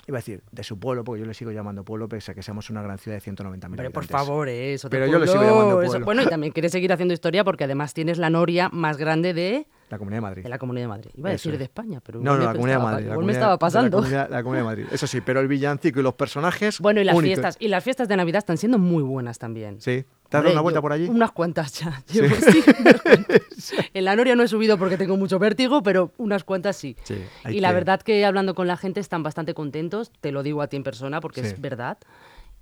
iba 0.07 0.19
a 0.19 0.21
decir, 0.21 0.43
de 0.51 0.65
su 0.65 0.79
pueblo, 0.79 1.05
porque 1.05 1.21
yo 1.21 1.27
le 1.27 1.35
sigo 1.35 1.51
llamando 1.53 1.85
pueblo, 1.85 2.09
pese 2.09 2.33
a 2.33 2.35
que 2.35 2.43
seamos 2.43 2.71
una 2.71 2.83
gran 2.83 2.99
ciudad 2.99 3.17
de 3.17 3.21
190.000 3.23 3.45
Hombre, 3.67 3.67
habitantes. 3.87 3.93
por 3.93 4.05
favor, 4.07 4.49
eh, 4.49 4.75
eso 4.75 4.89
de 4.89 4.97
Pero 4.99 5.07
yo 5.11 5.19
le 5.19 5.27
sigo 5.27 5.39
pueblo, 5.41 5.57
llamando 5.57 5.83
eso- 5.83 5.91
pueblo. 5.93 6.05
Bueno, 6.07 6.23
y 6.23 6.27
también 6.27 6.53
quieres 6.55 6.73
seguir 6.73 6.93
haciendo 6.93 7.15
historia 7.15 7.45
porque 7.45 7.65
además 7.65 7.95
tienes 7.95 8.19
la 8.19 8.31
noria 8.31 8.69
más 8.73 8.97
grande 8.97 9.35
de, 9.35 9.67
La 9.91 9.99
Comunidad 9.99 10.17
de 10.19 10.23
Madrid. 10.23 10.43
de 10.43 10.49
la 10.49 10.59
Comunidad 10.59 10.85
de 10.85 10.89
Madrid. 10.89 11.11
Iba 11.15 11.29
a 11.29 11.33
decir 11.33 11.53
es. 11.53 11.59
de 11.59 11.65
España, 11.65 12.01
pero 12.05 12.21
No, 12.21 12.37
no, 12.37 12.45
la 12.45 12.53
Comunidad 12.53 12.79
de 12.79 12.85
Madrid. 12.85 13.07
igual 13.11 13.25
me 13.27 13.33
estaba 13.33 13.59
pasando. 13.59 13.99
La 13.99 14.03
comunidad, 14.03 14.31
la 14.31 14.43
Comunidad 14.43 14.63
de 14.63 14.67
Madrid. 14.69 14.87
Eso 14.93 15.07
sí, 15.07 15.21
pero 15.21 15.41
el 15.41 15.49
villancico 15.49 16.01
y 16.01 16.03
los 16.03 16.15
personajes. 16.15 16.79
Bueno, 16.81 17.01
y 17.01 17.05
las 17.05 17.15
únicos. 17.17 17.39
fiestas, 17.41 17.57
y 17.61 17.69
las 17.69 17.85
fiestas 17.85 18.09
de 18.09 18.17
Navidad 18.17 18.39
están 18.39 18.57
siendo 18.59 18.79
muy 18.79 19.03
buenas 19.03 19.39
también. 19.39 19.81
Sí. 19.81 20.05
¿Te 20.31 20.37
has 20.37 20.41
Hombre, 20.41 20.51
dado 20.51 20.53
una 20.55 20.63
vuelta 20.63 20.81
por 20.81 20.93
allí? 20.93 21.07
Unas 21.09 21.33
cuantas 21.33 21.73
ya. 21.81 22.03
llevo, 22.13 22.35
sí. 23.59 23.75
En 23.93 24.05
la 24.05 24.15
Noria 24.17 24.37
no 24.37 24.43
he 24.45 24.49
subido 24.49 24.79
porque 24.79 24.97
tengo 24.97 25.17
mucho 25.17 25.39
vértigo, 25.39 25.83
pero 25.83 26.13
unas 26.19 26.45
cuantas 26.45 26.77
sí. 26.77 26.97
Sí, 27.03 27.17
y 27.49 27.61
la 27.61 27.73
verdad 27.73 28.01
que 28.01 28.25
hablando 28.25 28.55
con 28.55 28.67
la 28.69 28.77
gente 28.77 29.01
están 29.01 29.23
bastante 29.23 29.53
contentos, 29.55 30.13
te 30.21 30.31
lo 30.33 30.43
digo 30.43 30.63
a 30.63 30.69
ti 30.69 30.77
en 30.77 30.85
persona 30.85 31.21
porque 31.21 31.41
es 31.41 31.61
verdad. 31.61 31.99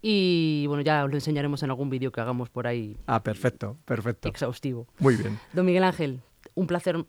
Y 0.00 0.64
bueno, 0.68 0.82
ya 0.82 1.04
os 1.04 1.10
lo 1.10 1.16
enseñaremos 1.16 1.62
en 1.62 1.70
algún 1.70 1.90
vídeo 1.90 2.12
que 2.12 2.20
hagamos 2.20 2.48
por 2.50 2.66
ahí 2.68 2.96
Ah, 3.06 3.22
perfecto, 3.22 3.76
perfecto. 3.84 4.28
exhaustivo. 4.28 4.86
Muy 5.00 5.16
bien. 5.16 5.38
Don 5.52 5.66
Miguel 5.66 5.84
Ángel, 5.84 6.20
un 6.58 6.66
placer, 6.66 7.04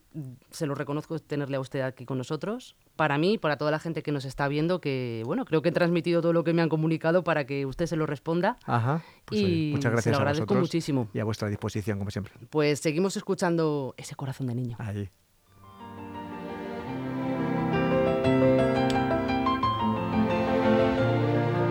se 0.51 0.67
lo 0.67 0.75
reconozco, 0.75 1.17
tenerle 1.17 1.57
a 1.57 1.59
usted 1.59 1.81
aquí 1.81 2.05
con 2.05 2.19
nosotros. 2.19 2.75
Para 2.95 3.17
mí, 3.17 3.39
para 3.39 3.57
toda 3.57 3.71
la 3.71 3.79
gente 3.79 4.03
que 4.03 4.11
nos 4.11 4.23
está 4.23 4.47
viendo, 4.47 4.79
que 4.79 5.23
bueno, 5.25 5.43
creo 5.43 5.63
que 5.63 5.69
he 5.69 5.71
transmitido 5.71 6.21
todo 6.21 6.33
lo 6.33 6.43
que 6.43 6.53
me 6.53 6.61
han 6.61 6.69
comunicado 6.69 7.23
para 7.23 7.45
que 7.45 7.65
usted 7.65 7.87
se 7.87 7.95
lo 7.95 8.05
responda. 8.05 8.57
Ajá. 8.65 9.03
Pues, 9.25 9.41
Y 9.41 9.45
oye, 9.45 9.71
muchas 9.71 9.83
se 9.83 9.89
gracias 9.89 10.11
lo 10.11 10.17
a 10.17 10.21
agradezco 10.21 10.45
vosotros 10.45 10.61
muchísimo. 10.61 11.09
Y 11.15 11.19
a 11.19 11.23
vuestra 11.23 11.47
disposición, 11.47 11.97
como 11.97 12.11
siempre. 12.11 12.31
Pues 12.51 12.79
seguimos 12.79 13.17
escuchando 13.17 13.95
ese 13.97 14.13
corazón 14.13 14.45
de 14.45 14.53
niño. 14.53 14.75
Ahí. 14.79 15.09